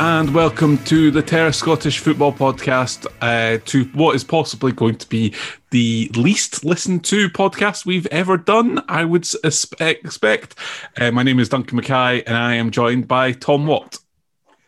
And 0.00 0.32
welcome 0.32 0.78
to 0.84 1.10
the 1.10 1.22
Terra 1.22 1.52
Scottish 1.52 1.98
Football 1.98 2.32
Podcast, 2.32 3.04
uh, 3.20 3.58
to 3.64 3.84
what 3.94 4.14
is 4.14 4.22
possibly 4.22 4.70
going 4.70 4.94
to 4.94 5.08
be 5.08 5.34
the 5.70 6.08
least 6.14 6.64
listened 6.64 7.04
to 7.06 7.28
podcast 7.30 7.84
we've 7.84 8.06
ever 8.06 8.36
done, 8.36 8.80
I 8.86 9.04
would 9.04 9.26
expect. 9.42 10.54
Uh, 10.96 11.10
my 11.10 11.24
name 11.24 11.40
is 11.40 11.48
Duncan 11.48 11.74
Mackay 11.74 12.22
and 12.22 12.36
I 12.36 12.54
am 12.54 12.70
joined 12.70 13.08
by 13.08 13.32
Thom 13.32 13.66
Watt. 13.66 13.98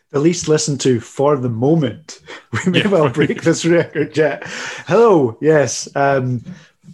The 0.09 0.19
least 0.19 0.49
listened 0.49 0.81
to 0.81 0.99
for 0.99 1.37
the 1.37 1.47
moment. 1.47 2.19
We 2.65 2.69
may 2.69 2.79
yeah, 2.81 2.89
well 2.89 3.09
break 3.09 3.41
this 3.43 3.63
record 3.63 4.17
yet. 4.17 4.43
Hello, 4.85 5.37
yes. 5.39 5.87
Um, 5.95 6.43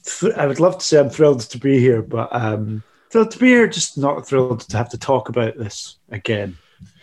th- 0.05 0.35
I 0.35 0.45
would 0.45 0.59
love 0.59 0.77
to 0.77 0.85
say 0.85 0.99
I'm 0.99 1.09
thrilled 1.09 1.41
to 1.41 1.57
be 1.57 1.79
here, 1.79 2.03
but 2.03 2.29
um, 2.31 2.83
thrilled 3.09 3.31
to 3.31 3.39
be 3.39 3.47
here, 3.47 3.67
just 3.67 3.97
not 3.97 4.27
thrilled 4.27 4.59
to 4.59 4.77
have 4.77 4.89
to 4.89 4.97
talk 4.99 5.29
about 5.29 5.57
this 5.57 5.97
again. 6.11 6.55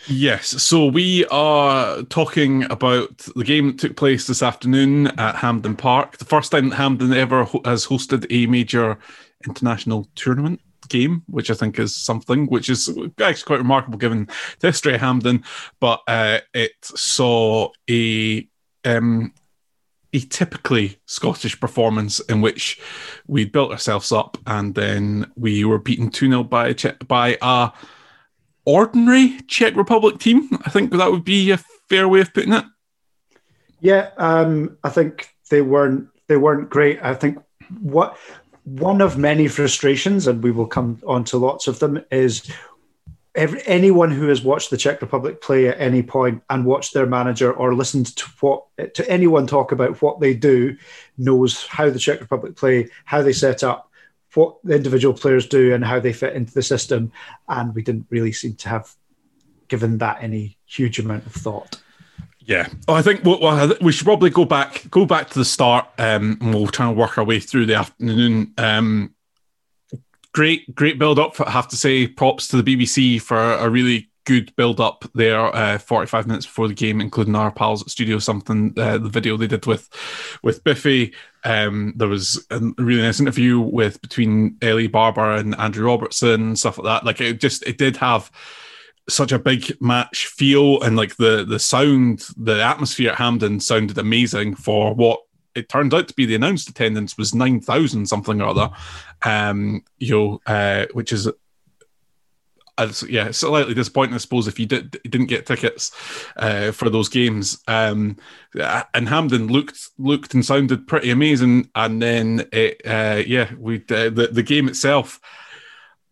Yes, 0.07 0.49
so 0.63 0.87
we 0.87 1.25
are 1.27 2.03
talking 2.05 2.65
about 2.65 3.17
the 3.35 3.45
game 3.45 3.69
that 3.69 3.79
took 3.79 3.97
place 3.97 4.27
this 4.27 4.43
afternoon 4.43 5.07
at 5.19 5.37
Hampden 5.37 5.77
Park. 5.77 6.19
The 6.19 6.27
first 6.27 6.53
time 6.53 6.69
that 6.69 6.77
Hampden 6.77 7.15
ever 7.15 7.45
ho- 7.45 7.63
has 7.65 7.87
hosted 7.87 8.27
a 8.31 8.47
major 8.47 8.99
international 9.47 10.07
tournament 10.15 10.61
game, 10.89 11.23
which 11.27 11.51
I 11.51 11.55
think 11.55 11.79
is 11.79 11.97
something 11.97 12.47
which 12.47 12.69
is 12.69 12.89
actually 13.21 13.45
quite 13.45 13.59
remarkable 13.59 13.97
given 13.97 14.29
the 14.61 14.69
history 14.69 14.95
of 14.95 15.01
Hampden. 15.01 15.43
But 15.81 16.03
uh, 16.07 16.41
it 16.53 16.73
saw 16.83 17.71
a 17.89 18.47
um, 18.85 19.33
a 20.13 20.21
typically 20.21 20.99
Scottish 21.07 21.59
performance 21.59 22.21
in 22.21 22.43
which 22.43 22.79
we 23.27 23.47
built 23.47 23.73
ourselves 23.73 24.13
up 24.13 24.37
and 24.47 24.75
then 24.75 25.33
we 25.35 25.65
were 25.65 25.79
beaten 25.79 26.11
2 26.11 26.29
0 26.29 26.45
by, 26.45 26.75
by 27.09 27.39
a 27.43 27.73
ordinary 28.65 29.41
Czech 29.47 29.77
Republic 29.77 30.19
team. 30.19 30.49
I 30.65 30.71
think 30.71 30.93
that 30.93 31.11
would 31.11 31.25
be 31.25 31.51
a 31.51 31.59
fair 31.89 32.09
way 32.09 32.21
of 32.21 32.33
putting 32.33 32.53
it. 32.53 32.65
Yeah, 33.81 34.11
um, 34.17 34.79
I 34.83 34.89
think 34.89 35.29
they 35.51 35.61
weren't 35.61 36.09
they 36.27 36.37
weren't 36.37 36.71
great. 36.71 37.03
I 37.03 37.15
think 37.15 37.39
what 37.81 38.17
one 38.65 39.03
of 39.03 39.19
many 39.19 39.49
frustrations, 39.49 40.27
and 40.27 40.43
we 40.43 40.51
will 40.51 40.67
come 40.67 41.01
on 41.07 41.25
to 41.25 41.39
lots 41.39 41.67
of 41.67 41.79
them, 41.81 42.03
is 42.11 42.51
every, 43.35 43.61
anyone 43.67 44.11
who 44.11 44.29
has 44.29 44.43
watched 44.43 44.71
the 44.71 44.77
Czech 44.77 45.03
Republic 45.03 45.43
play 45.43 45.69
at 45.69 45.81
any 45.81 46.03
point 46.03 46.43
and 46.49 46.65
watched 46.65 46.95
their 46.95 47.07
manager 47.07 47.53
or 47.53 47.75
listened 47.75 48.17
to 48.17 48.25
what 48.41 48.65
to 48.95 49.09
anyone 49.11 49.47
talk 49.47 49.73
about 49.73 50.01
what 50.01 50.21
they 50.21 50.35
do 50.35 50.77
knows 51.19 51.67
how 51.67 51.91
the 51.91 51.99
Czech 51.99 52.21
Republic 52.21 52.57
play, 52.57 52.89
how 53.05 53.23
they 53.23 53.33
set 53.33 53.63
up, 53.63 53.91
what 54.37 54.57
the 54.65 54.75
individual 54.75 55.15
players 55.15 55.47
do 55.47 55.75
and 55.75 55.85
how 55.85 56.01
they 56.01 56.13
fit 56.13 56.35
into 56.35 56.53
the 56.53 56.63
system. 56.63 57.13
And 57.49 57.75
we 57.75 57.83
didn't 57.83 58.07
really 58.11 58.33
seem 58.33 58.55
to 58.57 58.69
have 58.69 58.95
given 59.69 59.99
that 59.99 60.23
any 60.23 60.59
huge 60.67 60.99
amount 60.99 61.27
of 61.27 61.33
thought. 61.33 61.81
Yeah, 62.41 62.69
oh, 62.89 62.95
I 62.95 63.01
think 63.01 63.25
well, 63.25 63.75
we 63.81 63.91
should 63.91 64.05
probably 64.05 64.29
go 64.29 64.45
back 64.45 64.85
go 64.91 65.07
back 65.07 65.31
to 65.31 65.39
the 65.39 65.47
start, 65.47 65.87
um, 65.99 66.37
and 66.43 66.55
we'll 66.55 66.67
try 66.67 66.87
and 66.87 66.97
work 66.97 67.17
our 67.17 67.25
way 67.25 67.41
through 67.41 67.65
the 67.65 67.75
afternoon. 67.75 68.53
Um, 68.59 69.15
great, 70.33 70.75
great 70.75 70.99
build 70.99 71.19
up. 71.19 71.41
I 71.41 71.51
have 71.51 71.69
to 71.69 71.77
say, 71.77 72.07
props 72.07 72.49
to 72.49 72.61
the 72.61 72.77
BBC 72.77 73.23
for 73.23 73.39
a 73.39 73.71
really 73.71 74.11
good 74.25 74.55
build 74.57 74.81
up 74.81 75.05
there. 75.15 75.55
Uh, 75.55 75.79
Forty 75.79 76.07
five 76.07 76.27
minutes 76.27 76.47
before 76.47 76.69
the 76.69 76.75
game, 76.75 77.01
including 77.01 77.35
our 77.35 77.51
pals 77.51 77.83
at 77.83 77.91
Studio 77.91 78.19
Something, 78.19 78.75
uh, 78.77 78.99
the 78.99 79.09
video 79.09 79.37
they 79.37 79.47
did 79.47 79.67
with 79.67 79.89
with 80.43 80.65
Biffy, 80.65 81.15
um, 81.45 81.93
there 81.97 82.09
was 82.09 82.47
a 82.51 82.61
really 82.79 83.03
nice 83.03 83.21
interview 83.21 83.61
with 83.61 84.01
between 84.01 84.57
Ellie 84.63 84.87
Barber 84.87 85.33
and 85.33 85.55
Andrew 85.57 85.87
Robertson, 85.87 86.57
stuff 86.57 86.79
like 86.79 86.85
that. 86.87 87.07
Like 87.07 87.21
it 87.21 87.41
just 87.41 87.63
it 87.65 87.79
did 87.79 87.97
have 87.99 88.31
such 89.09 89.33
a 89.33 89.39
big 89.39 89.77
match 89.83 90.27
feel 90.27 90.83
and 90.83 90.97
like 90.97 91.17
the 91.17 91.45
the 91.45 91.59
sound, 91.59 92.27
the 92.37 92.63
atmosphere 92.63 93.11
at 93.11 93.19
Hampden 93.19 93.61
sounded 93.61 93.99
amazing 93.99 94.55
for 94.55 94.95
what 94.95 95.21
it 95.55 95.69
turned 95.69 95.95
out 95.95 96.09
to 96.09 96.15
be 96.15 96.27
the 96.27 96.35
announced 96.35 96.69
attendance 96.69 97.17
was 97.17 97.35
9,000 97.35 98.07
something 98.07 98.41
or 98.41 98.49
other. 98.49 98.71
Um, 99.23 99.85
you 99.99 100.11
know, 100.11 100.41
uh, 100.47 100.87
which 100.93 101.13
is 101.13 101.29
yeah, 103.09 103.31
slightly 103.31 103.75
disappointing, 103.75 104.15
I 104.15 104.19
suppose, 104.19 104.49
if 104.49 104.59
you 104.59 104.67
did 104.67 104.99
didn't 105.05 105.27
get 105.27 105.47
tickets 105.47 105.93
uh, 106.37 106.73
for 106.73 106.91
those 106.91 107.09
games. 107.09 107.63
Um, 107.69 108.17
and 108.95 109.09
Hampden 109.09 109.49
looked 109.49 109.91
looked 109.99 110.35
and 110.35 110.45
sounded 110.45 110.87
pretty 110.87 111.11
amazing, 111.11 111.71
and 111.75 112.03
then 112.03 112.49
it, 112.53 112.81
uh, 112.85 113.23
yeah, 113.27 113.53
we 113.59 113.77
uh, 113.77 114.11
the 114.11 114.29
the 114.33 114.43
game 114.43 114.69
itself. 114.69 115.21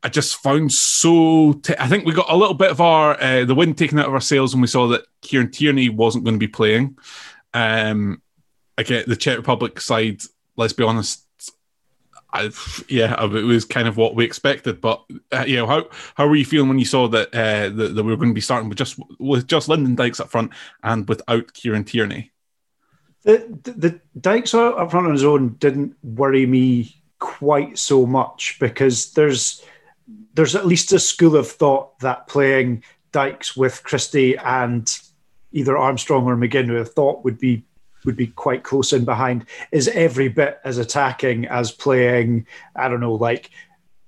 I 0.04 0.08
just 0.08 0.36
found 0.36 0.72
so. 0.72 1.54
T- 1.54 1.74
I 1.78 1.88
think 1.88 2.04
we 2.04 2.12
got 2.12 2.30
a 2.30 2.36
little 2.36 2.54
bit 2.54 2.70
of 2.70 2.80
our 2.80 3.20
uh, 3.20 3.44
the 3.44 3.54
wind 3.54 3.78
taken 3.78 3.98
out 3.98 4.06
of 4.06 4.14
our 4.14 4.20
sails 4.20 4.54
when 4.54 4.62
we 4.62 4.68
saw 4.68 4.88
that 4.88 5.04
Kieran 5.20 5.50
Tierney 5.50 5.88
wasn't 5.88 6.24
going 6.24 6.34
to 6.34 6.46
be 6.46 6.48
playing. 6.48 6.96
Um, 7.54 8.22
again, 8.78 9.04
the 9.06 9.16
Czech 9.16 9.36
Republic 9.36 9.80
side. 9.80 10.22
Let's 10.56 10.74
be 10.74 10.84
honest, 10.84 11.21
I, 12.32 12.50
yeah, 12.88 13.22
it 13.24 13.44
was 13.44 13.64
kind 13.64 13.86
of 13.86 13.96
what 13.96 14.14
we 14.14 14.24
expected. 14.24 14.80
But 14.80 15.04
uh, 15.32 15.44
you 15.46 15.56
know, 15.56 15.66
how 15.66 15.88
how 16.14 16.26
were 16.26 16.36
you 16.36 16.44
feeling 16.44 16.68
when 16.68 16.78
you 16.78 16.84
saw 16.84 17.08
that 17.08 17.28
uh, 17.34 17.68
that, 17.68 17.94
that 17.94 18.02
we 18.02 18.10
were 18.10 18.16
going 18.16 18.30
to 18.30 18.34
be 18.34 18.40
starting 18.40 18.68
with 18.68 18.78
just 18.78 18.98
with 19.18 19.46
just 19.46 19.68
Lyndon 19.68 19.94
Dykes 19.94 20.20
up 20.20 20.30
front 20.30 20.52
and 20.82 21.08
without 21.08 21.52
Kieran 21.52 21.84
Tierney? 21.84 22.32
The 23.22 23.58
the, 23.62 23.72
the 23.72 24.00
Dykes 24.18 24.54
up 24.54 24.90
front 24.90 25.06
on 25.06 25.12
his 25.12 25.24
own 25.24 25.54
didn't 25.54 25.96
worry 26.02 26.46
me 26.46 27.02
quite 27.18 27.78
so 27.78 28.06
much 28.06 28.58
because 28.58 29.12
there's 29.12 29.62
there's 30.34 30.56
at 30.56 30.66
least 30.66 30.92
a 30.92 30.98
school 30.98 31.36
of 31.36 31.48
thought 31.48 31.98
that 32.00 32.26
playing 32.26 32.82
Dykes 33.12 33.56
with 33.56 33.84
Christie 33.84 34.36
and 34.38 34.90
either 35.52 35.76
Armstrong 35.76 36.24
or 36.24 36.36
McGinn, 36.36 36.66
who 36.66 36.80
I 36.80 36.84
thought 36.84 37.24
would 37.24 37.38
be 37.38 37.64
would 38.04 38.16
be 38.16 38.28
quite 38.28 38.64
close 38.64 38.92
in 38.92 39.04
behind, 39.04 39.46
is 39.70 39.88
every 39.88 40.28
bit 40.28 40.60
as 40.64 40.78
attacking 40.78 41.46
as 41.46 41.72
playing. 41.72 42.46
I 42.76 42.88
don't 42.88 43.00
know, 43.00 43.14
like 43.14 43.50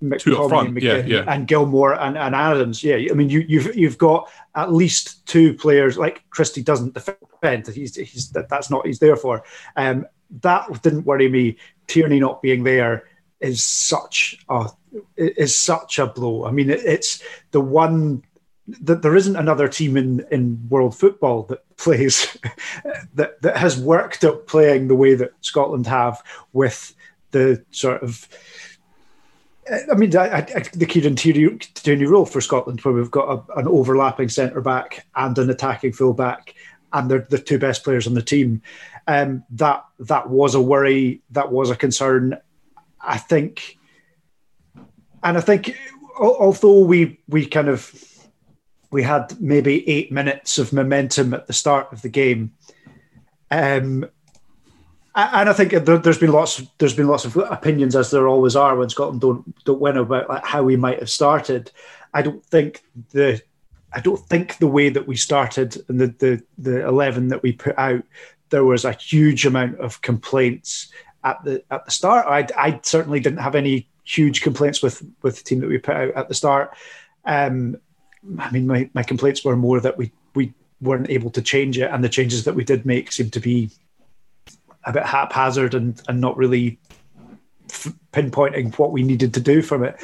McTominay 0.03 0.69
and, 0.69 0.83
yeah, 0.83 0.97
yeah. 1.05 1.25
and 1.27 1.47
Gilmour 1.47 1.95
and, 1.95 2.17
and 2.19 2.35
Adams. 2.35 2.83
Yeah, 2.85 2.97
I 3.11 3.15
mean, 3.15 3.31
you, 3.31 3.45
you've 3.49 3.75
you've 3.75 3.99
got 3.99 4.31
at 4.55 4.73
least 4.73 5.27
two 5.27 5.55
players. 5.55 5.97
Like 5.99 6.23
Christie 6.31 6.63
doesn't 6.63 6.95
defend. 6.95 7.67
He's 7.69 7.97
he's 7.97 8.31
that, 8.31 8.49
that's 8.49 8.71
not 8.71 8.87
he's 8.87 8.99
there 8.99 9.17
for. 9.17 9.45
Um, 9.77 10.07
that 10.43 10.83
didn't 10.83 11.07
worry 11.07 11.29
me. 11.29 11.57
Tierney 11.87 12.21
not 12.21 12.43
being 12.43 12.65
there 12.65 13.05
is 13.41 13.63
such 13.63 14.39
a 14.49 14.69
is 15.17 15.55
such 15.55 15.99
a 15.99 16.07
blow. 16.07 16.45
I 16.45 16.51
mean, 16.51 16.71
it, 16.71 16.81
it's 16.85 17.23
the 17.51 17.61
one 17.61 18.23
that 18.67 19.03
there 19.03 19.17
isn't 19.17 19.37
another 19.37 19.69
team 19.69 19.97
in, 19.97 20.25
in 20.31 20.67
world 20.69 20.97
football 20.97 21.43
that 21.45 21.77
plays 21.77 22.37
that 23.15 23.41
that 23.43 23.57
has 23.57 23.79
worked 23.79 24.25
at 24.25 24.47
playing 24.47 24.89
the 24.89 24.95
way 24.95 25.15
that 25.15 25.33
Scotland 25.41 25.87
have 25.87 26.23
with 26.53 26.95
the 27.33 27.63
sort 27.71 28.03
of 28.03 28.29
I 29.91 29.95
mean, 29.95 30.15
I, 30.15 30.39
I, 30.41 30.63
the 30.75 30.87
Kieran 30.87 31.17
Tierney, 31.17 32.05
role 32.05 32.27
for 32.27 32.43
Scotland, 32.43 32.81
where 32.83 32.93
we've 32.93 33.11
got 33.11 33.29
a, 33.31 33.59
an 33.59 33.67
overlapping 33.67 34.29
centre 34.29 34.61
back 34.61 35.07
and 35.17 35.39
an 35.39 35.49
attacking 35.49 35.93
full 35.93 36.13
back, 36.13 36.55
and 36.93 37.11
they're 37.11 37.27
the 37.31 37.39
two 37.39 37.59
best 37.59 37.83
players 37.83 38.07
on 38.07 38.13
the 38.13 38.23
team. 38.23 38.61
Um, 39.07 39.43
that 39.51 39.85
that 40.01 40.29
was 40.29 40.55
a 40.55 40.61
worry, 40.61 41.23
that 41.31 41.51
was 41.51 41.71
a 41.71 41.77
concern. 41.77 42.37
I 43.01 43.17
think, 43.17 43.79
and 45.23 45.39
I 45.39 45.41
think, 45.41 45.77
although 46.19 46.81
we 46.81 47.21
we 47.27 47.47
kind 47.47 47.69
of 47.69 47.95
we 48.95 49.03
had 49.03 49.41
maybe 49.41 49.87
eight 49.89 50.13
minutes 50.13 50.57
of 50.57 50.73
momentum 50.73 51.35
at 51.35 51.49
the 51.49 51.53
start 51.53 51.93
of 51.93 52.01
the 52.03 52.09
game. 52.09 52.53
Um, 53.51 54.05
and 55.17 55.49
I 55.49 55.53
think 55.53 55.73
there's 55.73 56.19
been 56.19 56.31
lots 56.31 56.63
there's 56.79 56.95
been 56.95 57.09
lots 57.09 57.25
of 57.25 57.37
opinions 57.37 57.97
as 57.97 58.13
there 58.13 58.29
always 58.29 58.55
are 58.55 58.77
when 58.77 58.89
Scotland 58.89 59.21
don't 59.21 59.65
don't 59.65 59.81
win 59.81 59.97
about 59.97 60.29
like 60.29 60.45
how 60.45 60.63
we 60.63 60.77
might 60.77 61.01
have 61.01 61.11
started. 61.11 61.73
I 62.13 62.23
don't 62.23 62.47
think 62.47 62.85
the 63.11 63.43
I 63.93 63.99
don't 63.99 64.25
think 64.29 64.59
the 64.59 64.69
way 64.69 64.91
that 64.91 65.09
we 65.09 65.17
started 65.17 65.77
and 65.89 66.01
the 66.01 66.07
the 66.07 66.43
the 66.59 66.87
eleven 66.87 67.29
that 67.29 67.43
we 67.43 67.51
put 67.51 67.77
out 67.77 68.05
there 68.51 68.65
was 68.65 68.85
a 68.85 68.93
huge 68.93 69.45
amount 69.45 69.81
of 69.81 70.03
complaints 70.03 70.93
at 71.25 71.43
the 71.43 71.65
at 71.73 71.85
the 71.85 71.91
start. 71.91 72.27
I 72.29 72.47
I 72.57 72.81
certainly 72.85 73.19
didn't 73.19 73.41
have 73.41 73.57
any 73.57 73.89
huge 74.05 74.41
complaints 74.41 74.83
with 74.83 75.05
with 75.23 75.39
the 75.39 75.45
team 75.45 75.59
that 75.61 75.69
we 75.69 75.79
put 75.79 75.97
out 75.97 76.15
at 76.15 76.29
the 76.29 76.35
start. 76.35 76.77
Um, 77.25 77.77
I 78.39 78.51
mean, 78.51 78.67
my, 78.67 78.91
my 78.95 79.03
complaints 79.03 79.45
were 79.45 79.57
more 79.57 79.81
that 79.81 79.99
we 79.99 80.13
we 80.35 80.53
weren't 80.81 81.11
able 81.11 81.31
to 81.31 81.43
change 81.43 81.79
it, 81.79 81.91
and 81.91 82.03
the 82.03 82.09
changes 82.09 82.45
that 82.45 82.55
we 82.55 82.65
did 82.65 82.85
make 82.87 83.13
seemed 83.13 83.33
to 83.35 83.41
be 83.41 83.71
a 84.85 84.93
bit 84.93 85.05
haphazard 85.05 85.75
and 85.75 86.01
and 86.09 86.21
not 86.21 86.37
really 86.37 86.79
f- 87.71 87.95
pinpointing 88.13 88.77
what 88.79 88.93
we 88.93 89.03
needed 89.03 89.35
to 89.35 89.41
do 89.41 89.63
from 89.63 89.85
it. 89.85 89.97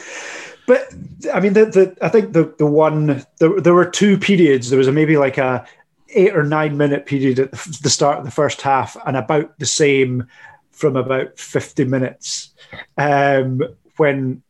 But 0.67 0.93
I 1.33 1.41
mean, 1.41 1.55
the, 1.55 1.67
the 1.67 1.97
I 2.03 2.09
think 2.09 2.33
the 2.33 2.55
the 2.59 2.67
one 2.67 3.25
there, 3.39 3.61
there 3.61 3.75
were 3.75 3.91
two 3.91 4.19
periods. 4.19 4.71
There 4.71 4.79
was 4.79 4.89
a, 4.89 4.93
maybe 4.93 5.17
like 5.17 5.39
a 5.39 5.67
eight 6.11 6.37
or 6.37 6.43
nine 6.43 6.77
minute 6.77 7.07
period 7.07 7.39
at 7.39 7.53
the 7.53 7.91
start 7.91 8.19
of 8.19 8.25
the 8.25 8.31
first 8.31 8.61
half, 8.63 8.97
and 9.07 9.17
about 9.17 9.59
the 9.59 9.67
same 9.67 10.27
from 10.71 10.97
about 10.97 11.39
fifty 11.39 11.85
minutes 11.85 12.55
um, 12.99 13.63
when 13.97 14.43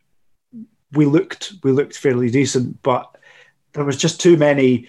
we 0.93 1.07
looked 1.07 1.55
we 1.63 1.73
looked 1.73 1.97
fairly 1.97 2.31
decent, 2.31 2.83
but 2.83 3.17
there 3.73 3.85
was 3.85 3.97
just 3.97 4.21
too 4.21 4.37
many. 4.37 4.89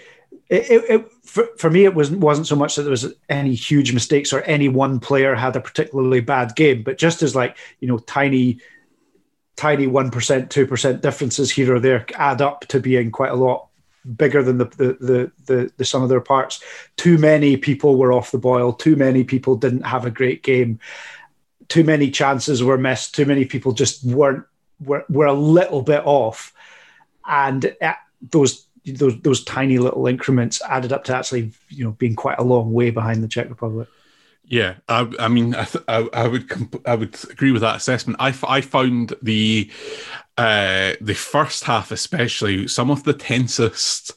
It, 0.49 0.69
it, 0.69 0.89
it, 0.89 1.11
for, 1.23 1.47
for 1.57 1.69
me, 1.69 1.85
it 1.85 1.95
wasn't 1.95 2.19
wasn't 2.19 2.47
so 2.47 2.55
much 2.55 2.75
that 2.75 2.83
there 2.83 2.91
was 2.91 3.13
any 3.29 3.53
huge 3.53 3.93
mistakes 3.93 4.33
or 4.33 4.41
any 4.41 4.67
one 4.67 4.99
player 4.99 5.35
had 5.35 5.55
a 5.55 5.61
particularly 5.61 6.19
bad 6.19 6.55
game, 6.55 6.83
but 6.83 6.97
just 6.97 7.21
as 7.21 7.35
like 7.35 7.57
you 7.79 7.87
know 7.87 7.97
tiny, 7.99 8.59
tiny 9.55 9.87
one 9.87 10.11
percent, 10.11 10.51
two 10.51 10.67
percent 10.67 11.01
differences 11.01 11.51
here 11.51 11.73
or 11.73 11.79
there 11.79 12.05
add 12.15 12.41
up 12.41 12.61
to 12.67 12.79
being 12.79 13.11
quite 13.11 13.31
a 13.31 13.35
lot 13.35 13.67
bigger 14.15 14.41
than 14.43 14.57
the, 14.57 14.65
the 14.65 14.97
the 14.99 15.31
the 15.45 15.71
the 15.77 15.85
sum 15.85 16.03
of 16.03 16.09
their 16.09 16.21
parts. 16.21 16.63
Too 16.97 17.17
many 17.17 17.57
people 17.57 17.97
were 17.97 18.13
off 18.13 18.31
the 18.31 18.37
boil. 18.37 18.73
Too 18.73 18.95
many 18.95 19.23
people 19.23 19.55
didn't 19.55 19.85
have 19.85 20.05
a 20.05 20.11
great 20.11 20.43
game. 20.43 20.79
Too 21.67 21.83
many 21.83 22.11
chances 22.11 22.63
were 22.63 22.77
missed. 22.77 23.15
Too 23.15 23.25
many 23.25 23.45
people 23.45 23.71
just 23.71 24.03
weren't 24.03 24.45
were, 24.83 25.05
were 25.09 25.27
a 25.27 25.33
little 25.33 25.81
bit 25.81 26.01
off, 26.05 26.53
and 27.25 27.75
uh, 27.81 27.93
those 28.29 28.67
those 28.85 29.19
those 29.21 29.43
tiny 29.43 29.77
little 29.77 30.07
increments 30.07 30.61
added 30.63 30.91
up 30.91 31.03
to 31.05 31.15
actually 31.15 31.51
you 31.69 31.83
know 31.83 31.91
being 31.91 32.15
quite 32.15 32.39
a 32.39 32.43
long 32.43 32.73
way 32.73 32.89
behind 32.89 33.23
the 33.23 33.27
Czech 33.27 33.49
Republic. 33.49 33.87
Yeah, 34.43 34.75
I, 34.89 35.09
I 35.17 35.27
mean, 35.29 35.55
I, 35.55 35.63
th- 35.63 35.85
I, 35.87 36.09
I, 36.11 36.27
would 36.27 36.49
comp- 36.49 36.85
I 36.85 36.95
would 36.95 37.17
agree 37.29 37.53
with 37.53 37.61
that 37.61 37.77
assessment. 37.77 38.17
I, 38.19 38.29
f- 38.29 38.43
I 38.43 38.59
found 38.59 39.13
the 39.21 39.71
uh, 40.37 40.93
the 40.99 41.13
first 41.13 41.63
half, 41.63 41.89
especially, 41.89 42.67
some 42.67 42.91
of 42.91 43.05
the 43.05 43.13
tensest 43.13 44.11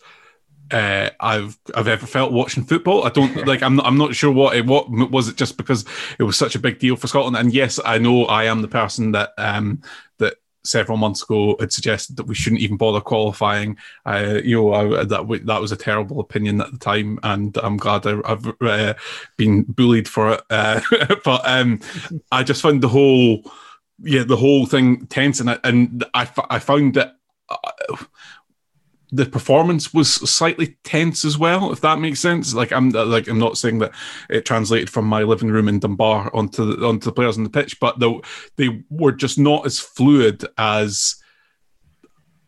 uh, 0.72 1.10
I've 1.20 1.56
I've 1.76 1.86
ever 1.86 2.06
felt 2.06 2.32
watching 2.32 2.64
football. 2.64 3.04
I 3.04 3.10
don't 3.10 3.46
like. 3.46 3.62
I'm 3.62 3.76
not, 3.76 3.86
I'm 3.86 3.98
not 3.98 4.16
sure 4.16 4.32
what 4.32 4.56
it 4.56 4.66
what 4.66 4.90
was 4.90 5.28
it 5.28 5.36
just 5.36 5.56
because 5.56 5.84
it 6.18 6.24
was 6.24 6.36
such 6.36 6.54
a 6.54 6.58
big 6.58 6.80
deal 6.80 6.96
for 6.96 7.06
Scotland. 7.06 7.36
And 7.36 7.52
yes, 7.52 7.78
I 7.84 7.98
know 7.98 8.24
I 8.24 8.44
am 8.44 8.62
the 8.62 8.68
person 8.68 9.12
that 9.12 9.30
um 9.38 9.82
that 10.18 10.34
several 10.64 10.98
months 10.98 11.22
ago 11.22 11.56
had 11.60 11.72
suggested 11.72 12.16
that 12.16 12.26
we 12.26 12.34
shouldn't 12.34 12.62
even 12.62 12.76
bother 12.76 13.00
qualifying. 13.00 13.76
Uh, 14.04 14.40
you 14.42 14.56
know, 14.56 14.72
I, 14.72 15.04
that 15.04 15.42
that 15.44 15.60
was 15.60 15.72
a 15.72 15.76
terrible 15.76 16.20
opinion 16.20 16.60
at 16.60 16.72
the 16.72 16.78
time, 16.78 17.18
and 17.22 17.56
I'm 17.58 17.76
glad 17.76 18.06
I, 18.06 18.20
have 18.26 18.54
uh, 18.60 18.94
been 19.36 19.62
bullied 19.62 20.08
for 20.08 20.32
it. 20.32 20.42
Uh, 20.50 20.80
but 21.24 21.42
um, 21.44 21.80
I 22.32 22.42
just 22.42 22.62
found 22.62 22.82
the 22.82 22.88
whole, 22.88 23.50
yeah, 24.02 24.24
the 24.24 24.36
whole 24.36 24.66
thing 24.66 25.06
tense, 25.06 25.40
and 25.40 25.58
and 25.64 26.04
I, 26.14 26.28
I 26.50 26.58
found 26.58 26.94
that 26.94 27.16
uh, 27.48 27.96
the 29.14 29.26
performance 29.26 29.94
was 29.94 30.12
slightly 30.12 30.76
tense 30.82 31.24
as 31.24 31.38
well, 31.38 31.70
if 31.70 31.80
that 31.82 32.00
makes 32.00 32.18
sense. 32.18 32.52
Like 32.52 32.72
I'm 32.72 32.90
like 32.90 33.28
I'm 33.28 33.38
not 33.38 33.56
saying 33.56 33.78
that 33.78 33.92
it 34.28 34.44
translated 34.44 34.90
from 34.90 35.04
my 35.04 35.22
living 35.22 35.50
room 35.50 35.68
in 35.68 35.78
Dunbar 35.78 36.34
onto 36.34 36.74
the, 36.74 36.84
onto 36.84 37.04
the 37.04 37.12
players 37.12 37.38
on 37.38 37.44
the 37.44 37.50
pitch, 37.50 37.78
but 37.78 38.00
they, 38.00 38.20
they 38.56 38.82
were 38.90 39.12
just 39.12 39.38
not 39.38 39.66
as 39.66 39.78
fluid 39.78 40.44
as 40.58 41.14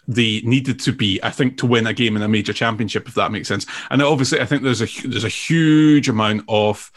they 0.08 0.40
needed 0.40 0.80
to 0.80 0.92
be, 0.92 1.20
I 1.22 1.30
think, 1.30 1.56
to 1.58 1.66
win 1.66 1.86
a 1.86 1.92
game 1.92 2.16
in 2.16 2.22
a 2.22 2.28
major 2.28 2.52
championship, 2.52 3.06
if 3.06 3.14
that 3.14 3.30
makes 3.30 3.46
sense. 3.46 3.64
And 3.90 4.02
obviously, 4.02 4.40
I 4.40 4.46
think 4.46 4.64
there's 4.64 4.82
a 4.82 5.08
there's 5.08 5.24
a 5.24 5.28
huge 5.28 6.08
amount 6.08 6.42
of 6.48 6.90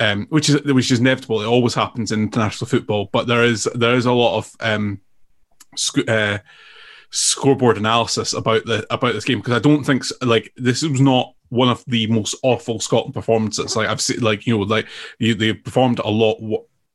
um, 0.00 0.26
which 0.28 0.50
is 0.50 0.62
which 0.64 0.90
is 0.90 1.00
inevitable. 1.00 1.40
It 1.40 1.46
always 1.46 1.74
happens 1.74 2.12
in 2.12 2.24
international 2.24 2.68
football, 2.68 3.08
but 3.10 3.26
there 3.26 3.42
is 3.42 3.66
there 3.74 3.94
is 3.94 4.04
a 4.04 4.12
lot 4.12 4.36
of 4.36 4.54
um, 4.60 5.00
uh, 6.06 6.38
scoreboard 7.10 7.78
analysis 7.78 8.32
about 8.32 8.64
the 8.66 8.86
about 8.92 9.14
this 9.14 9.24
game 9.24 9.38
because 9.38 9.54
I 9.54 9.60
don't 9.60 9.84
think 9.84 10.04
like 10.22 10.52
this 10.56 10.82
was 10.82 11.00
not 11.00 11.34
one 11.50 11.68
of 11.68 11.84
the 11.86 12.06
most 12.08 12.34
awful 12.42 12.80
Scotland 12.80 13.14
performances. 13.14 13.76
Like 13.76 13.88
I've 13.88 14.00
seen, 14.00 14.20
like 14.20 14.46
you 14.46 14.58
know, 14.58 14.64
like 14.64 14.86
you, 15.18 15.34
they 15.34 15.52
performed 15.52 15.98
a 16.00 16.10
lot 16.10 16.38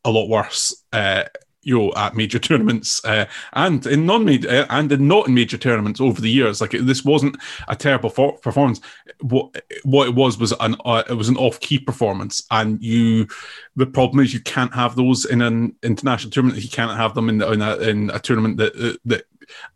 a 0.06 0.12
lot 0.12 0.28
worse. 0.28 0.84
Uh, 0.92 1.24
you 1.66 1.78
know, 1.78 1.94
at 1.96 2.16
major 2.16 2.40
tournaments 2.40 3.04
uh, 3.06 3.26
and 3.54 3.86
in 3.88 4.06
non-major 4.06 4.50
uh, 4.50 4.66
and 4.70 4.92
in 4.92 5.08
not 5.08 5.28
in 5.28 5.34
major 5.34 5.58
tournaments 5.58 6.02
over 6.02 6.22
the 6.22 6.30
years. 6.30 6.62
Like 6.62 6.72
this 6.72 7.04
wasn't 7.04 7.38
a 7.68 7.76
terrible 7.76 8.10
for- 8.10 8.38
performance. 8.40 8.82
What 9.22 9.64
what 9.84 10.08
it 10.08 10.16
was 10.16 10.38
was 10.38 10.54
an 10.60 10.76
uh, 10.86 11.04
it 11.10 11.14
was 11.14 11.30
an 11.30 11.38
off-key 11.38 11.80
performance, 11.80 12.44
and 12.52 12.82
you. 12.82 13.28
The 13.76 13.88
problem 13.88 14.20
is 14.20 14.34
you 14.34 14.40
can't 14.42 14.74
have 14.76 14.96
those 14.96 15.26
in 15.26 15.42
an 15.42 15.76
international 15.82 16.32
tournament. 16.32 16.62
You 16.62 16.70
can't 16.70 16.96
have 16.96 17.16
them 17.16 17.30
in 17.30 17.42
in 17.42 17.62
a, 17.62 17.76
in 17.78 18.10
a 18.12 18.20
tournament 18.20 18.58
that 18.58 19.00
that 19.06 19.24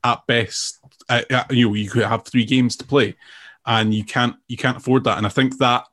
at 0.03 0.25
best, 0.27 0.79
uh, 1.09 1.21
uh, 1.29 1.43
you 1.49 1.67
know, 1.67 1.73
you 1.73 1.89
could 1.89 2.03
have 2.03 2.25
three 2.25 2.45
games 2.45 2.75
to 2.77 2.85
play, 2.85 3.15
and 3.65 3.93
you 3.93 4.03
can't 4.03 4.35
you 4.47 4.57
can't 4.57 4.77
afford 4.77 5.03
that. 5.05 5.17
And 5.17 5.25
I 5.25 5.29
think 5.29 5.57
that 5.59 5.85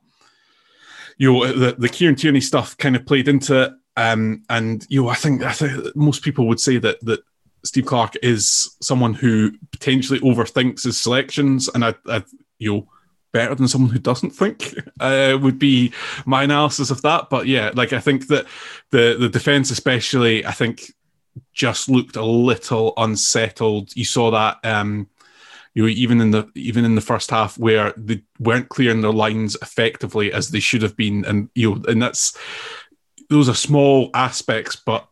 you 1.17 1.31
know 1.31 1.47
the 1.51 1.75
the 1.77 1.89
Kieran 1.89 2.15
Tierney 2.15 2.41
stuff 2.41 2.77
kind 2.77 2.95
of 2.95 3.05
played 3.05 3.27
into 3.27 3.63
it. 3.63 3.71
Um, 3.97 4.43
and 4.49 4.85
you 4.89 5.03
know, 5.03 5.09
I 5.09 5.15
think 5.15 5.43
I 5.43 5.53
think 5.53 5.95
most 5.95 6.21
people 6.21 6.47
would 6.47 6.59
say 6.59 6.77
that 6.77 7.03
that 7.05 7.21
Steve 7.63 7.85
Clarke 7.85 8.15
is 8.21 8.75
someone 8.81 9.13
who 9.13 9.51
potentially 9.71 10.19
overthinks 10.19 10.83
his 10.83 10.99
selections, 10.99 11.69
and 11.73 11.85
I, 11.85 11.95
I 12.07 12.23
you 12.59 12.73
know 12.73 12.87
better 13.35 13.53
than 13.53 13.67
someone 13.67 13.91
who 13.91 13.99
doesn't 13.99 14.31
think 14.31 14.73
uh, 15.01 15.37
would 15.41 15.59
be 15.59 15.91
my 16.25 16.43
analysis 16.43 16.89
of 16.89 17.01
that. 17.01 17.29
But 17.29 17.47
yeah, 17.47 17.71
like 17.73 17.91
I 17.93 17.99
think 17.99 18.27
that 18.27 18.45
the 18.91 19.17
the 19.19 19.29
defense, 19.29 19.71
especially, 19.71 20.45
I 20.45 20.51
think 20.51 20.91
just 21.53 21.89
looked 21.89 22.15
a 22.15 22.23
little 22.23 22.93
unsettled. 22.97 23.95
You 23.95 24.05
saw 24.05 24.31
that, 24.31 24.57
um, 24.63 25.09
you 25.73 25.83
know, 25.83 25.89
even 25.89 26.21
in 26.21 26.31
the 26.31 26.49
even 26.55 26.85
in 26.85 26.95
the 26.95 27.01
first 27.01 27.29
half 27.29 27.57
where 27.57 27.93
they 27.97 28.21
weren't 28.39 28.69
clearing 28.69 29.01
their 29.01 29.11
lines 29.11 29.57
effectively 29.61 30.31
as 30.31 30.49
they 30.49 30.59
should 30.59 30.81
have 30.81 30.95
been, 30.95 31.25
and 31.25 31.49
you 31.55 31.75
know, 31.75 31.83
and 31.87 32.01
that's 32.01 32.37
those 33.29 33.49
are 33.49 33.55
small 33.55 34.09
aspects, 34.13 34.75
but 34.75 35.07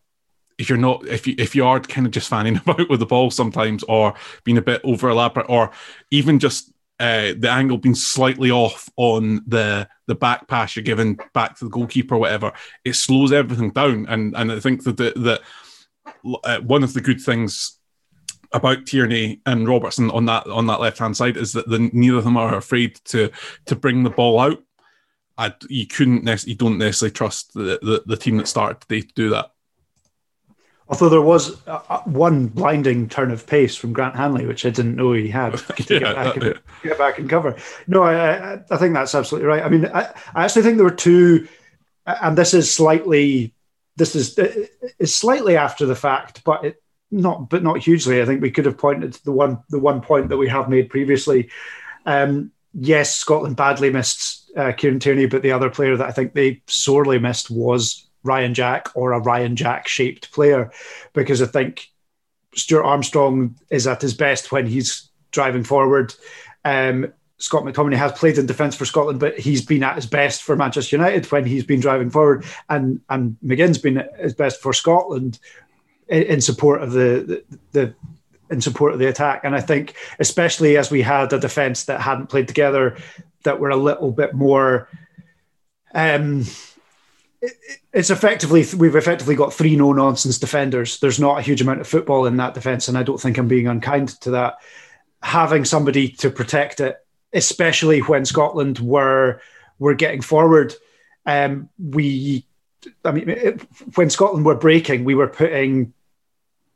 if 0.58 0.70
you're 0.70 0.78
not 0.78 1.06
if 1.08 1.28
you 1.28 1.36
if 1.38 1.56
you 1.56 1.66
are 1.66 1.80
kind 1.80 2.08
of 2.08 2.14
just 2.14 2.30
fanning 2.30 2.58
about 2.66 2.90
with 2.90 3.00
the 3.00 3.06
ball 3.06 3.32
sometimes 3.32 3.84
or 3.84 4.14
being 4.44 4.58
a 4.58 4.62
bit 4.62 4.80
over 4.84 5.10
elaborate 5.10 5.50
or 5.50 5.72
even 6.12 6.40
just 6.40 6.74
uh, 7.00 7.34
the 7.38 7.50
angle 7.50 7.78
being 7.78 7.96
slightly 7.96 8.52
off 8.52 8.90
on 8.98 9.42
the 9.48 9.88
the 10.08 10.16
back 10.16 10.48
pass 10.48 10.76
you're 10.76 10.84
giving 10.84 11.20
back 11.34 11.58
to 11.58 11.66
the 11.66 11.72
goalkeeper, 11.72 12.16
or 12.16 12.20
whatever, 12.20 12.54
it 12.86 12.94
slows 12.94 13.32
everything 13.32 13.72
down. 13.72 14.06
And 14.08 14.36
and 14.36 14.52
I 14.52 14.60
think 14.60 14.84
that 14.84 14.98
the, 14.98 15.14
that 15.18 15.42
uh, 16.44 16.60
one 16.60 16.84
of 16.84 16.94
the 16.94 17.02
good 17.02 17.22
things 17.22 17.80
about 18.52 18.86
Tierney 18.86 19.42
and 19.46 19.68
Robertson 19.68 20.12
on 20.12 20.26
that 20.26 20.48
on 20.48 20.68
that 20.68 20.80
left 20.80 21.00
hand 21.00 21.18
side 21.18 21.38
is 21.38 21.54
that 21.54 21.68
the, 21.68 21.90
neither 21.92 22.18
of 22.18 22.24
them 22.24 22.38
are 22.38 22.56
afraid 22.56 22.96
to 23.06 23.32
to 23.66 23.76
bring 23.76 24.04
the 24.04 24.10
ball 24.10 24.40
out. 24.40 24.62
I, 25.38 25.54
you 25.68 25.88
couldn't 25.88 26.28
you 26.46 26.56
don't 26.56 26.78
necessarily 26.78 27.14
trust 27.14 27.54
the, 27.54 27.80
the, 27.82 28.04
the 28.06 28.18
team 28.18 28.38
that 28.38 28.48
started 28.48 28.82
today 28.82 29.02
to 29.02 29.14
do 29.16 29.30
that. 29.32 29.50
Although 30.90 31.10
there 31.10 31.22
was 31.22 31.66
uh, 31.66 31.80
uh, 31.90 32.02
one 32.02 32.48
blinding 32.48 33.08
turn 33.08 33.32
of 33.32 33.48
pace 33.48 33.76
from 33.76 33.94
Grant 33.94 34.16
Hanley, 34.16 34.46
which 34.46 34.66
I 34.66 34.70
didn't 34.70 34.96
know 34.96 35.14
he 35.14 35.30
had 35.30 35.54
yeah, 35.90 36.00
get, 36.00 36.16
back 36.16 36.36
and, 36.36 36.46
yeah. 36.46 36.54
get 36.84 36.98
back 36.98 37.20
and 37.20 37.30
cover. 37.30 37.56
No, 37.88 38.04
I, 38.04 38.60
I, 38.70 38.78
think 38.78 38.94
that's 38.94 39.16
absolutely 39.16 39.48
right. 39.48 39.64
I 39.64 39.70
mean, 39.70 39.86
I, 39.88 40.14
I 40.36 40.44
actually 40.44 40.64
think 40.64 40.76
there 40.76 40.86
were 40.86 40.92
two, 40.92 41.48
and 42.06 42.38
this 42.38 42.54
is 42.54 42.72
slightly, 42.72 43.56
this 43.96 44.16
is 44.16 44.38
is 45.00 45.16
slightly 45.16 45.56
after 45.58 45.86
the 45.86 45.96
fact, 45.96 46.44
but 46.44 46.66
it 46.66 46.84
not, 47.14 47.50
but 47.50 47.64
not 47.64 47.78
hugely. 47.78 48.22
I 48.22 48.26
think 48.26 48.42
we 48.42 48.52
could 48.52 48.66
have 48.66 48.78
pointed 48.78 49.14
to 49.14 49.24
the 49.24 49.32
one 49.32 49.64
the 49.70 49.80
one 49.80 50.02
point 50.02 50.30
that 50.30 50.38
we 50.38 50.50
have 50.50 50.70
made 50.70 50.90
previously. 50.90 51.50
Um, 52.06 52.52
yes, 52.74 53.16
Scotland 53.16 53.56
badly 53.56 53.92
missed 53.92 54.52
uh, 54.58 54.72
Kieran 54.74 55.00
Tierney, 55.00 55.28
but 55.28 55.44
the 55.44 55.52
other 55.52 55.70
player 55.70 55.96
that 55.96 56.08
I 56.08 56.12
think 56.12 56.34
they 56.34 56.62
sorely 56.68 57.20
missed 57.20 57.50
was 57.50 58.10
Ryan 58.24 58.54
Jack 58.54 58.90
or 58.96 59.12
a 59.12 59.20
Ryan 59.20 59.56
Jack 59.56 59.88
shaped 59.88 60.32
player 60.32 60.72
because 61.14 61.42
I 61.42 61.46
think 61.46 61.88
Stuart 62.56 62.84
Armstrong 62.84 63.56
is 63.70 63.88
at 63.88 64.02
his 64.02 64.14
best 64.14 64.52
when 64.52 64.66
he's 64.66 65.10
driving 65.32 65.64
forward. 65.64 66.14
Um, 66.66 67.14
Scott 67.38 67.64
McTominay 67.64 67.96
has 67.96 68.12
played 68.14 68.38
in 68.38 68.46
defence 68.46 68.76
for 68.76 68.86
Scotland, 68.86 69.20
but 69.20 69.38
he's 69.38 69.66
been 69.66 69.84
at 69.84 69.96
his 69.96 70.06
best 70.06 70.44
for 70.44 70.56
Manchester 70.56 70.96
United 70.96 71.26
when 71.32 71.46
he's 71.46 71.66
been 71.66 71.80
driving 71.80 72.10
forward, 72.10 72.46
and 72.70 73.02
and 73.10 73.38
McGinn's 73.44 73.78
been 73.78 73.98
at 73.98 74.16
his 74.20 74.34
best 74.34 74.62
for 74.62 74.74
Scotland 74.74 75.40
in, 76.08 76.24
in 76.24 76.42
support 76.42 76.82
of 76.82 76.92
the, 76.92 77.44
the, 77.50 77.60
the 77.72 77.96
in 78.50 78.62
support 78.62 78.94
of 78.94 79.00
the 79.00 79.08
attack. 79.08 79.42
And 79.44 79.56
I 79.56 79.62
think, 79.62 79.96
especially 80.20 80.78
as 80.78 80.92
we 80.92 81.02
had 81.02 81.34
a 81.34 81.40
defence 81.40 81.86
that 81.86 82.02
hadn't 82.02 82.28
played 82.28 82.48
together, 82.48 82.98
that 83.44 83.60
were 83.60 83.70
a 83.70 83.76
little 83.76 84.12
bit 84.12 84.34
more. 84.34 84.88
Um, 85.94 86.46
it's 87.92 88.10
effectively 88.10 88.66
we've 88.78 88.96
effectively 88.96 89.36
got 89.36 89.54
three 89.54 89.76
no 89.76 89.92
nonsense 89.92 90.40
defenders. 90.40 91.00
There's 91.00 91.20
not 91.20 91.40
a 91.40 91.42
huge 91.42 91.62
amount 91.62 91.82
of 91.82 91.88
football 91.88 92.26
in 92.26 92.38
that 92.38 92.54
defence, 92.54 92.88
and 92.88 92.98
I 92.98 93.04
don't 93.04 93.20
think 93.20 93.38
I'm 93.38 93.48
being 93.48 93.68
unkind 93.68 94.10
to 94.22 94.32
that. 94.32 94.56
Having 95.22 95.66
somebody 95.66 96.10
to 96.10 96.30
protect 96.30 96.80
it, 96.80 97.03
especially 97.34 98.00
when 98.00 98.26
Scotland 98.26 98.80
were 98.80 99.42
were 99.80 99.96
getting 99.96 100.22
forward, 100.22 100.74
um, 101.26 101.70
we, 101.78 102.46
I 103.04 103.12
mean, 103.12 103.30
it, 103.30 103.62
when 103.96 104.10
Scotland 104.10 104.46
were 104.46 104.56
breaking, 104.56 105.04
we 105.04 105.16
were 105.16 105.28
putting 105.28 105.94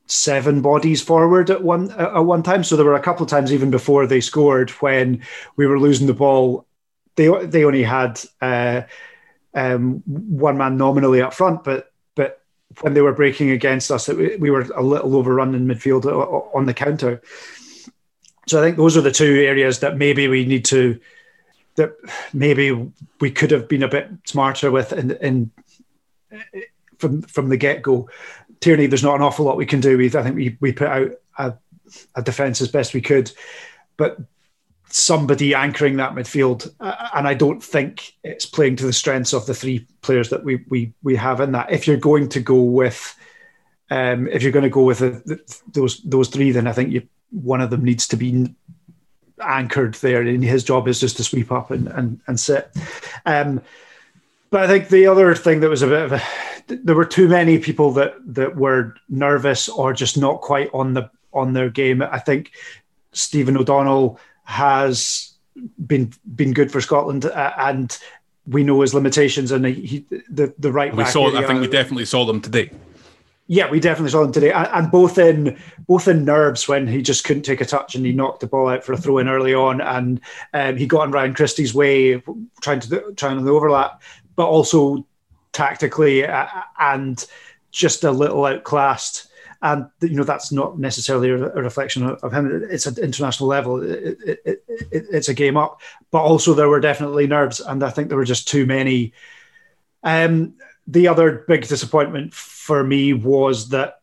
seven 0.07 0.61
bodies 0.61 1.01
forward 1.01 1.49
at 1.49 1.63
one 1.63 1.91
at 1.91 2.21
one 2.21 2.43
time. 2.43 2.63
So 2.63 2.75
there 2.75 2.85
were 2.85 2.95
a 2.95 3.01
couple 3.01 3.23
of 3.23 3.29
times 3.29 3.53
even 3.53 3.71
before 3.71 4.07
they 4.07 4.21
scored 4.21 4.69
when 4.71 5.23
we 5.55 5.67
were 5.67 5.79
losing 5.79 6.07
the 6.07 6.13
ball. 6.13 6.65
They 7.15 7.29
they 7.45 7.63
only 7.65 7.83
had. 7.83 8.19
Uh, 8.41 8.83
um, 9.57 10.03
one 10.05 10.57
man 10.57 10.77
nominally 10.77 11.21
up 11.21 11.33
front, 11.33 11.63
but 11.63 11.91
but 12.15 12.41
when 12.81 12.93
they 12.93 13.01
were 13.01 13.13
breaking 13.13 13.49
against 13.49 13.91
us, 13.91 14.07
it, 14.07 14.39
we 14.39 14.51
were 14.51 14.61
a 14.75 14.83
little 14.83 15.15
overrun 15.15 15.55
in 15.55 15.65
midfield 15.65 16.05
on 16.55 16.65
the 16.65 16.73
counter. 16.73 17.21
So 18.47 18.59
I 18.59 18.65
think 18.65 18.77
those 18.77 18.97
are 18.97 19.01
the 19.01 19.11
two 19.11 19.41
areas 19.41 19.79
that 19.79 19.97
maybe 19.97 20.27
we 20.27 20.45
need 20.45 20.65
to 20.65 20.99
that 21.75 21.93
maybe 22.33 22.91
we 23.21 23.31
could 23.31 23.51
have 23.51 23.67
been 23.67 23.83
a 23.83 23.87
bit 23.87 24.09
smarter 24.25 24.71
with 24.71 24.93
in, 24.93 25.11
in 25.11 25.51
from 26.97 27.21
from 27.23 27.49
the 27.49 27.57
get 27.57 27.81
go. 27.81 28.09
Tierney, 28.59 28.87
there's 28.87 29.03
not 29.03 29.15
an 29.15 29.21
awful 29.21 29.45
lot 29.45 29.57
we 29.57 29.65
can 29.65 29.79
do. 29.79 29.97
We 29.97 30.07
I 30.07 30.23
think 30.23 30.35
we 30.35 30.57
we 30.59 30.71
put 30.71 30.87
out 30.87 31.11
a, 31.37 31.53
a 32.15 32.21
defence 32.21 32.61
as 32.61 32.69
best 32.69 32.93
we 32.93 33.01
could, 33.01 33.31
but 33.97 34.17
somebody 34.89 35.53
anchoring 35.53 35.97
that 35.97 36.13
midfield. 36.13 36.73
Uh, 36.79 37.09
and 37.13 37.27
I 37.27 37.33
don't 37.33 37.63
think 37.63 38.13
it's 38.23 38.45
playing 38.45 38.77
to 38.77 38.85
the 38.85 38.93
strengths 38.93 39.33
of 39.33 39.45
the 39.45 39.53
three 39.53 39.85
players 40.01 40.29
that 40.29 40.43
we 40.43 40.63
we 40.69 40.93
we 41.03 41.15
have 41.15 41.41
in 41.41 41.51
that. 41.51 41.71
If 41.71 41.87
you're 41.87 41.97
going 41.97 42.29
to 42.29 42.39
go 42.39 42.61
with, 42.61 43.15
um, 43.91 44.27
if 44.27 44.41
you're 44.41 44.51
going 44.51 44.63
to 44.63 44.69
go 44.69 44.83
with 44.83 44.99
those 45.73 46.01
those 46.01 46.29
three, 46.29 46.51
then 46.51 46.67
I 46.67 46.71
think 46.71 46.91
you, 46.91 47.07
one 47.31 47.61
of 47.61 47.69
them 47.69 47.83
needs 47.83 48.07
to 48.09 48.17
be 48.17 48.53
anchored 49.41 49.95
there, 49.95 50.21
and 50.21 50.43
his 50.43 50.63
job 50.63 50.87
is 50.87 50.99
just 50.99 51.17
to 51.17 51.23
sweep 51.23 51.51
up 51.51 51.71
and 51.71 51.87
and, 51.87 52.19
and 52.27 52.39
sit. 52.39 52.69
Um, 53.25 53.61
but 54.49 54.61
I 54.61 54.67
think 54.67 54.89
the 54.89 55.07
other 55.07 55.35
thing 55.35 55.59
that 55.59 55.69
was 55.69 55.81
a 55.81 55.87
bit 55.87 56.01
of 56.03 56.11
a 56.13 56.21
there 56.67 56.95
were 56.95 57.05
too 57.05 57.27
many 57.27 57.59
people 57.59 57.91
that 57.93 58.15
that 58.25 58.55
were 58.55 58.95
nervous 59.09 59.69
or 59.69 59.93
just 59.93 60.17
not 60.17 60.41
quite 60.41 60.69
on 60.73 60.93
the 60.93 61.09
on 61.33 61.53
their 61.53 61.69
game. 61.69 62.01
I 62.01 62.19
think 62.19 62.51
Stephen 63.11 63.57
O'Donnell 63.57 64.19
has 64.43 65.33
been 65.85 66.13
been 66.35 66.53
good 66.53 66.71
for 66.71 66.81
Scotland, 66.81 67.25
uh, 67.25 67.53
and 67.57 67.97
we 68.45 68.63
know 68.63 68.81
his 68.81 68.93
limitations. 68.93 69.51
And 69.51 69.65
he, 69.65 70.05
the 70.29 70.53
the 70.57 70.71
right. 70.71 70.95
We 70.95 71.05
saw. 71.05 71.35
I 71.35 71.45
think 71.45 71.61
we 71.61 71.67
definitely 71.67 72.05
saw 72.05 72.25
them 72.25 72.41
today. 72.41 72.71
Yeah, 73.49 73.69
we 73.69 73.79
definitely 73.79 74.11
saw 74.11 74.23
them 74.23 74.33
today, 74.33 74.51
and, 74.51 74.91
both 74.91 75.17
in 75.17 75.57
both 75.87 76.09
in 76.09 76.25
nerves 76.25 76.67
when 76.67 76.85
he 76.85 77.01
just 77.01 77.23
couldn't 77.23 77.43
take 77.43 77.61
a 77.61 77.65
touch 77.65 77.95
and 77.95 78.05
he 78.05 78.11
knocked 78.11 78.41
the 78.41 78.47
ball 78.47 78.67
out 78.67 78.83
for 78.83 78.91
a 78.91 78.97
throw 78.97 79.19
in 79.19 79.29
early 79.29 79.53
on, 79.53 79.79
and 79.79 80.19
um, 80.53 80.75
he 80.75 80.85
got 80.85 81.05
in 81.05 81.11
Ryan 81.11 81.33
Christie's 81.33 81.73
way 81.73 82.21
trying 82.61 82.81
to 82.81 83.13
trying 83.15 83.37
to 83.37 83.43
the 83.43 83.51
overlap, 83.51 84.01
but 84.35 84.47
also 84.47 85.07
tactically 85.53 86.25
uh, 86.25 86.47
and 86.77 87.25
just 87.71 88.03
a 88.03 88.11
little 88.11 88.45
outclassed 88.45 89.27
and 89.61 89.87
you 90.01 90.15
know 90.15 90.23
that's 90.23 90.51
not 90.51 90.77
necessarily 90.77 91.29
a, 91.29 91.37
reflection 91.37 92.03
of 92.03 92.31
him. 92.31 92.67
It's 92.69 92.85
an 92.85 93.03
international 93.03 93.49
level. 93.49 93.81
It, 93.81 94.17
it, 94.25 94.41
it, 94.45 94.63
it's 94.91 95.29
a 95.29 95.33
game 95.33 95.57
up, 95.57 95.81
but 96.11 96.21
also 96.21 96.53
there 96.53 96.69
were 96.69 96.79
definitely 96.79 97.27
nerves, 97.27 97.59
and 97.59 97.83
I 97.83 97.89
think 97.89 98.09
there 98.09 98.17
were 98.17 98.25
just 98.25 98.47
too 98.47 98.65
many. 98.65 99.13
Um, 100.03 100.53
the 100.87 101.07
other 101.07 101.43
big 101.47 101.67
disappointment 101.67 102.33
for 102.33 102.83
me 102.83 103.13
was 103.13 103.69
that, 103.69 103.99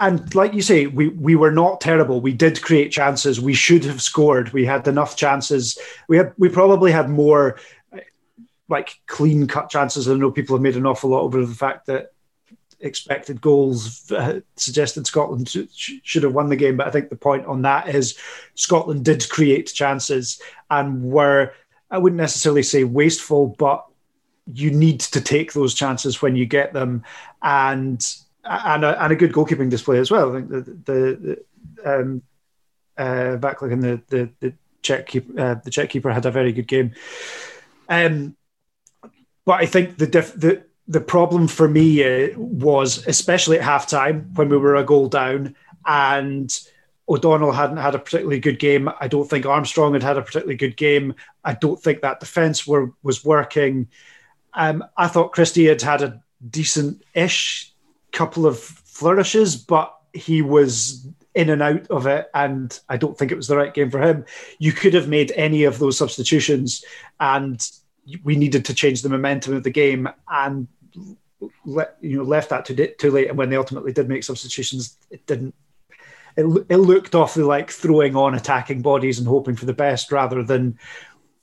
and 0.00 0.34
like 0.34 0.54
you 0.54 0.62
say, 0.62 0.86
we 0.86 1.08
we 1.08 1.34
were 1.36 1.50
not 1.50 1.80
terrible. 1.80 2.20
We 2.20 2.32
did 2.32 2.62
create 2.62 2.90
chances. 2.90 3.40
We 3.40 3.54
should 3.54 3.84
have 3.84 4.00
scored. 4.00 4.52
We 4.52 4.64
had 4.64 4.88
enough 4.88 5.16
chances. 5.16 5.78
We 6.08 6.16
had 6.16 6.32
we 6.38 6.48
probably 6.48 6.92
had 6.92 7.10
more 7.10 7.58
like 8.68 9.00
clean 9.06 9.46
cut 9.46 9.68
chances. 9.68 10.08
I 10.08 10.14
know 10.14 10.30
people 10.30 10.56
have 10.56 10.62
made 10.62 10.76
an 10.76 10.86
awful 10.86 11.10
lot 11.10 11.22
over 11.22 11.44
the 11.44 11.54
fact 11.54 11.86
that 11.86 12.12
expected 12.80 13.40
goals 13.40 14.10
uh, 14.12 14.40
suggested 14.56 15.06
Scotland 15.06 15.48
sh- 15.48 15.92
should 16.02 16.22
have 16.22 16.34
won 16.34 16.48
the 16.48 16.56
game. 16.56 16.76
But 16.76 16.88
I 16.88 16.90
think 16.90 17.08
the 17.08 17.16
point 17.16 17.46
on 17.46 17.62
that 17.62 17.88
is 17.94 18.18
Scotland 18.54 19.04
did 19.04 19.28
create 19.28 19.72
chances 19.72 20.40
and 20.70 21.02
were, 21.02 21.52
I 21.90 21.98
wouldn't 21.98 22.20
necessarily 22.20 22.62
say 22.62 22.84
wasteful, 22.84 23.48
but 23.58 23.84
you 24.52 24.70
need 24.70 25.00
to 25.00 25.20
take 25.20 25.52
those 25.52 25.74
chances 25.74 26.22
when 26.22 26.36
you 26.36 26.46
get 26.46 26.72
them. 26.72 27.04
And 27.42 28.04
and 28.44 28.84
a, 28.84 29.02
and 29.02 29.12
a 29.12 29.16
good 29.16 29.32
goalkeeping 29.32 29.70
display 29.70 29.98
as 29.98 30.10
well. 30.10 30.30
I 30.30 30.40
think 30.40 30.48
the 30.48 30.60
the, 30.60 31.44
the 31.84 32.00
um, 32.00 32.22
uh, 32.98 33.38
and 33.42 33.82
the 33.82 34.02
the, 34.08 34.30
the 34.40 34.52
keeper, 35.06 35.40
uh, 35.40 35.54
the 35.54 35.70
Czech 35.70 35.90
keeper 35.90 36.12
had 36.12 36.26
a 36.26 36.30
very 36.30 36.52
good 36.52 36.66
game. 36.66 36.92
Um, 37.88 38.36
but 39.44 39.60
I 39.60 39.66
think 39.66 39.98
the 39.98 40.06
diff- 40.06 40.34
the 40.34 40.64
the 40.88 41.00
problem 41.00 41.46
for 41.48 41.68
me 41.68 42.02
uh, 42.02 42.36
was, 42.36 43.06
especially 43.06 43.58
at 43.58 43.64
halftime 43.64 44.36
when 44.36 44.48
we 44.48 44.56
were 44.56 44.76
a 44.76 44.84
goal 44.84 45.08
down 45.08 45.54
and 45.86 46.58
O'Donnell 47.08 47.52
hadn't 47.52 47.76
had 47.78 47.94
a 47.94 47.98
particularly 47.98 48.40
good 48.40 48.58
game. 48.58 48.88
I 49.00 49.08
don't 49.08 49.28
think 49.28 49.46
Armstrong 49.46 49.94
had 49.94 50.02
had 50.02 50.16
a 50.16 50.22
particularly 50.22 50.56
good 50.56 50.76
game. 50.76 51.14
I 51.44 51.54
don't 51.54 51.80
think 51.80 52.00
that 52.02 52.20
defense 52.20 52.66
were, 52.66 52.92
was 53.02 53.24
working. 53.24 53.88
Um, 54.54 54.84
I 54.96 55.08
thought 55.08 55.32
Christie 55.32 55.66
had 55.66 55.82
had 55.82 56.02
a 56.02 56.22
decent-ish 56.50 57.72
couple 58.12 58.46
of 58.46 58.58
flourishes, 58.58 59.56
but 59.56 59.96
he 60.12 60.42
was 60.42 61.06
in 61.34 61.48
and 61.48 61.62
out 61.62 61.86
of 61.90 62.06
it, 62.06 62.30
and 62.34 62.78
I 62.88 62.96
don't 62.96 63.16
think 63.16 63.32
it 63.32 63.36
was 63.36 63.48
the 63.48 63.56
right 63.56 63.72
game 63.72 63.90
for 63.90 64.00
him. 64.00 64.24
You 64.58 64.72
could 64.72 64.94
have 64.94 65.08
made 65.08 65.32
any 65.32 65.64
of 65.64 65.78
those 65.78 65.96
substitutions, 65.96 66.84
and 67.18 67.66
we 68.22 68.36
needed 68.36 68.64
to 68.66 68.74
change 68.74 69.02
the 69.02 69.08
momentum 69.08 69.54
of 69.54 69.62
the 69.62 69.70
game 69.70 70.08
and 70.28 70.68
you 72.00 72.18
know 72.18 72.22
left 72.22 72.50
that 72.50 72.64
too, 72.66 72.74
too 72.98 73.10
late. 73.10 73.28
And 73.28 73.38
when 73.38 73.50
they 73.50 73.56
ultimately 73.56 73.92
did 73.92 74.08
make 74.08 74.24
substitutions, 74.24 74.96
it 75.10 75.26
didn't. 75.26 75.54
It, 76.36 76.44
it 76.68 76.76
looked 76.76 77.14
awfully 77.14 77.44
like 77.44 77.70
throwing 77.70 78.16
on 78.16 78.34
attacking 78.34 78.82
bodies 78.82 79.18
and 79.18 79.28
hoping 79.28 79.56
for 79.56 79.66
the 79.66 79.74
best 79.74 80.12
rather 80.12 80.42
than 80.42 80.78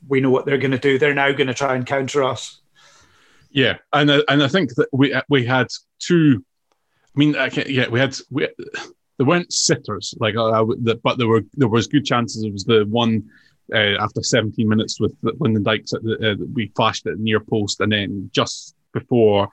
we 0.08 0.20
know 0.20 0.32
what 0.32 0.46
they're 0.46 0.58
going 0.58 0.72
to 0.72 0.80
do. 0.80 0.98
They're 0.98 1.14
now 1.14 1.32
going 1.32 1.48
to 1.48 1.54
try 1.54 1.76
and 1.76 1.86
counter 1.86 2.24
us. 2.24 2.59
Yeah, 3.50 3.78
and 3.94 4.10
uh, 4.12 4.24
and 4.28 4.44
I 4.44 4.48
think 4.48 4.76
that 4.76 4.90
we 4.92 5.16
we 5.30 5.46
had 5.46 5.68
two. 6.00 6.44
I 7.16 7.20
mean, 7.20 7.36
yeah, 7.68 7.90
we 7.90 8.00
had 8.00 8.16
we 8.30 8.48
they 9.18 9.26
weren't 9.26 9.52
sitters 9.52 10.14
like 10.20 10.36
uh, 10.36 10.64
the, 10.82 11.00
but 11.04 11.18
there 11.18 11.28
were 11.28 11.44
there 11.56 11.68
was 11.68 11.88
good 11.88 12.06
chances. 12.06 12.44
It 12.44 12.54
was 12.54 12.64
the 12.64 12.86
one 12.86 13.30
uh, 13.74 13.98
after 14.00 14.24
17 14.24 14.68
minutes 14.68 15.00
with 15.00 15.16
Lyndon 15.22 15.64
Dykes 15.64 15.94
at 15.94 16.04
the, 16.04 16.32
uh, 16.32 16.46
we 16.54 16.72
flashed 16.76 17.06
it 17.06 17.20
near 17.20 17.40
post, 17.40 17.82
and 17.82 17.92
then 17.92 18.30
just 18.34 18.76
before. 18.94 19.50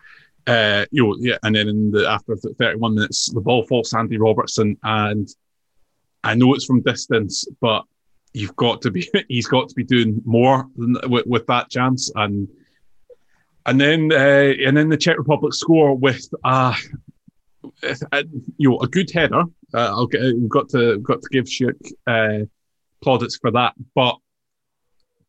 Uh, 0.47 0.87
you 0.93 1.03
know, 1.03 1.17
yeah, 1.19 1.37
and 1.43 1.57
then 1.57 1.67
in 1.67 1.91
the 1.91 2.09
after 2.09 2.37
31 2.37 2.95
minutes, 2.95 3.33
the 3.33 3.41
ball 3.41 3.67
falls 3.67 3.93
Andy 3.93 4.17
Robertson, 4.17 4.77
and 4.85 5.29
I 6.23 6.37
know 6.37 6.55
it's 6.55 6.65
from 6.65 6.83
distance, 6.83 7.45
but 7.61 7.83
you've 8.33 8.55
got 8.55 8.81
to 8.83 8.93
be 8.93 9.09
he's 9.29 9.49
got 9.49 9.69
to 9.69 9.75
be 9.75 9.83
doing 9.83 10.23
more 10.25 10.67
with, 10.77 11.27
with 11.27 11.47
that 11.49 11.69
chance, 11.69 12.13
and 12.15 12.47
and 13.67 13.81
then 13.81 14.13
uh, 14.13 14.53
and 14.65 14.77
then 14.77 14.89
the 14.89 14.97
Czech 14.97 15.19
Republic 15.19 15.53
score 15.53 15.95
with 15.95 16.27
uh, 16.45 16.75
a, 18.13 18.25
you 18.57 18.71
know 18.71 18.79
a 18.81 18.89
good 18.89 19.11
header. 19.11 19.43
Uh, 19.75 19.89
I'll 19.89 20.07
get 20.07 20.23
we've 20.23 20.49
got 20.49 20.69
to 20.71 20.99
got 20.99 21.21
to 21.21 21.29
give 21.31 21.45
Schick 21.45 21.75
uh, 22.07 22.47
plaudits 23.03 23.37
for 23.37 23.51
that, 23.51 23.75
but 23.95 24.17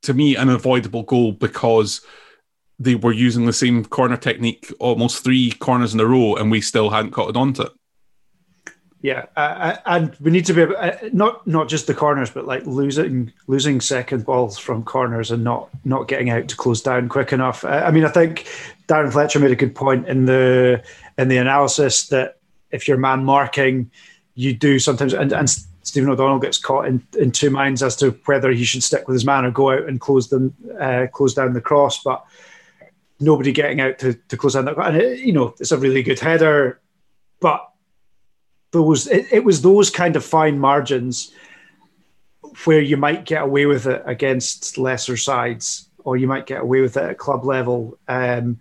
to 0.04 0.14
me 0.14 0.36
an 0.36 0.50
avoidable 0.50 1.04
goal 1.04 1.32
because 1.32 2.02
they 2.80 2.96
were 2.96 3.12
using 3.12 3.46
the 3.46 3.54
same 3.54 3.84
corner 3.84 4.18
technique 4.18 4.72
almost 4.80 5.24
three 5.24 5.52
corners 5.52 5.94
in 5.94 6.00
a 6.00 6.06
row, 6.06 6.36
and 6.36 6.52
we 6.52 6.62
still 6.62 6.92
hadn't 6.92 7.12
caught 7.12 7.36
on 7.36 7.54
to 7.54 7.64
it. 7.64 7.72
Yeah, 9.02 9.26
uh, 9.36 9.78
and 9.86 10.16
we 10.20 10.32
need 10.32 10.46
to 10.48 10.54
be 10.54 10.64
uh, 10.64 10.98
not 11.14 11.46
not 11.46 11.70
just 11.70 11.86
the 11.86 11.94
corners, 11.94 12.32
but 12.32 12.48
like 12.48 12.66
losing 12.66 13.32
losing 13.46 13.80
second 13.80 14.26
balls 14.26 14.58
from 14.58 14.84
corners 14.84 15.30
and 15.30 15.44
not 15.44 15.70
not 15.86 16.08
getting 16.08 16.32
out 16.32 16.48
to 16.48 16.56
close 16.56 16.82
down 16.82 17.08
quick 17.08 17.32
enough. 17.32 17.64
Uh, 17.64 17.84
I 17.86 17.92
mean, 17.92 18.06
I 18.06 18.10
think 18.10 18.48
Darren 18.88 19.12
Fletcher 19.12 19.40
made 19.40 19.52
a 19.52 19.56
good 19.56 19.76
point 19.76 20.08
in 20.08 20.26
the 20.26 20.84
in 21.18 21.28
the 21.28 21.38
analysis 21.38 22.08
that 22.08 22.40
if 22.72 22.88
you're 22.88 22.98
man 22.98 23.24
marking, 23.24 23.92
you 24.34 24.54
do 24.54 24.80
sometimes, 24.80 25.14
and, 25.14 25.32
and 25.32 25.50
Stephen 25.84 26.10
O'Donnell 26.10 26.40
gets 26.40 26.58
caught 26.58 26.88
in, 26.88 27.06
in 27.20 27.32
two 27.32 27.52
minds 27.52 27.84
as 27.84 27.96
to 27.98 28.12
whether 28.26 28.52
he 28.52 28.64
should 28.64 28.84
stick 28.84 29.08
with 29.08 29.14
his 29.14 29.26
man 29.26 29.46
or 29.46 29.52
go 29.52 29.72
out 29.72 29.88
and 29.88 30.02
close 30.02 30.30
them 30.30 30.56
uh, 30.80 31.06
close 31.12 31.36
down 31.36 31.54
the 31.54 31.62
cross, 31.62 32.02
but 32.04 32.26
nobody 33.20 33.52
getting 33.52 33.80
out 33.80 34.00
to, 34.00 34.14
to 34.14 34.38
close 34.38 34.56
down 34.56 34.66
that. 34.66 34.78
And 34.80 34.98
it, 34.98 35.20
you 35.20 35.34
know, 35.34 35.54
it's 35.60 35.72
a 35.72 35.78
really 35.78 36.02
good 36.02 36.20
header, 36.20 36.80
but 37.40 37.67
those 38.72 39.08
it, 39.08 39.28
it 39.32 39.44
was 39.44 39.62
those 39.62 39.90
kind 39.90 40.16
of 40.16 40.26
fine 40.26 40.60
margins 40.60 41.32
where 42.66 42.82
you 42.82 42.98
might 42.98 43.26
get 43.26 43.44
away 43.44 43.66
with 43.66 43.86
it 43.88 44.02
against 44.06 44.78
lesser 44.78 45.18
sides, 45.18 45.90
or 46.00 46.18
you 46.18 46.28
might 46.28 46.46
get 46.46 46.62
away 46.62 46.82
with 46.82 46.98
it 46.98 47.04
at 47.04 47.18
club 47.18 47.46
level. 47.46 47.98
Um, 48.08 48.60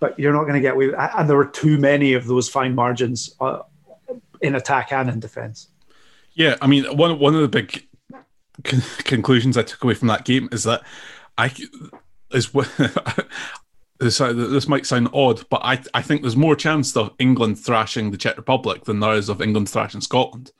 but 0.00 0.18
you're 0.18 0.32
not 0.32 0.42
going 0.42 0.54
to 0.54 0.60
get 0.60 0.74
away 0.74 0.86
with 0.86 0.96
it. 0.96 1.10
And 1.16 1.28
there 1.28 1.36
were 1.36 1.46
too 1.46 1.78
many 1.78 2.14
of 2.14 2.26
those 2.26 2.48
fine 2.48 2.74
margins 2.74 3.34
uh, 3.40 3.60
in 4.40 4.56
attack 4.56 4.92
and 4.92 5.08
in 5.08 5.20
defence. 5.20 5.68
Yeah, 6.34 6.56
I 6.60 6.66
mean, 6.66 6.84
one 6.96 7.18
one 7.18 7.34
of 7.34 7.40
the 7.40 7.48
big 7.48 7.86
con- 8.64 8.82
conclusions 9.04 9.56
I 9.56 9.62
took 9.62 9.84
away 9.84 9.94
from 9.94 10.08
that 10.08 10.24
game 10.24 10.48
is 10.50 10.64
that 10.64 10.82
I 11.38 11.54
is 12.32 12.50
this, 14.02 14.18
this 14.18 14.68
might 14.68 14.86
sound 14.86 15.08
odd, 15.12 15.48
but 15.48 15.60
I, 15.64 15.82
I 15.94 16.02
think 16.02 16.22
there's 16.22 16.36
more 16.36 16.56
chance 16.56 16.96
of 16.96 17.14
England 17.18 17.58
thrashing 17.58 18.10
the 18.10 18.16
Czech 18.16 18.36
Republic 18.36 18.84
than 18.84 19.00
there 19.00 19.14
is 19.14 19.28
of 19.28 19.40
England 19.40 19.70
thrashing 19.70 20.00
Scotland. 20.00 20.52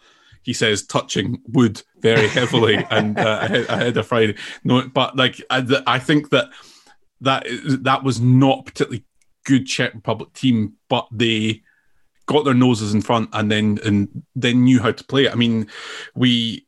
He 0.43 0.53
says 0.53 0.85
touching 0.85 1.41
wood 1.49 1.83
very 2.01 2.29
heavily 2.29 2.77
and 2.91 3.19
uh, 3.19 3.41
ahead, 3.43 3.67
ahead 3.69 3.97
of 3.97 4.07
Friday. 4.07 4.37
No, 4.65 4.89
but 4.89 5.17
like 5.17 5.41
I, 5.51 5.83
I 5.87 5.99
think 5.99 6.31
that 6.31 6.51
that 7.21 7.47
that 7.83 8.03
was 8.03 8.21
not 8.21 8.65
particularly 8.65 9.05
good 9.45 9.67
Czech 9.67 9.95
Republic 9.95 10.33
team, 10.33 10.75
but 10.89 11.07
they 11.13 11.63
got 12.27 12.45
their 12.45 12.55
noses 12.55 12.95
in 12.95 13.03
front 13.03 13.29
and 13.33 13.51
then 13.51 13.79
and 13.85 14.25
then 14.35 14.65
knew 14.65 14.81
how 14.81 14.93
to 14.93 15.05
play 15.05 15.27
it. 15.27 15.33
I 15.33 15.37
mean, 15.37 15.69
we 16.15 16.67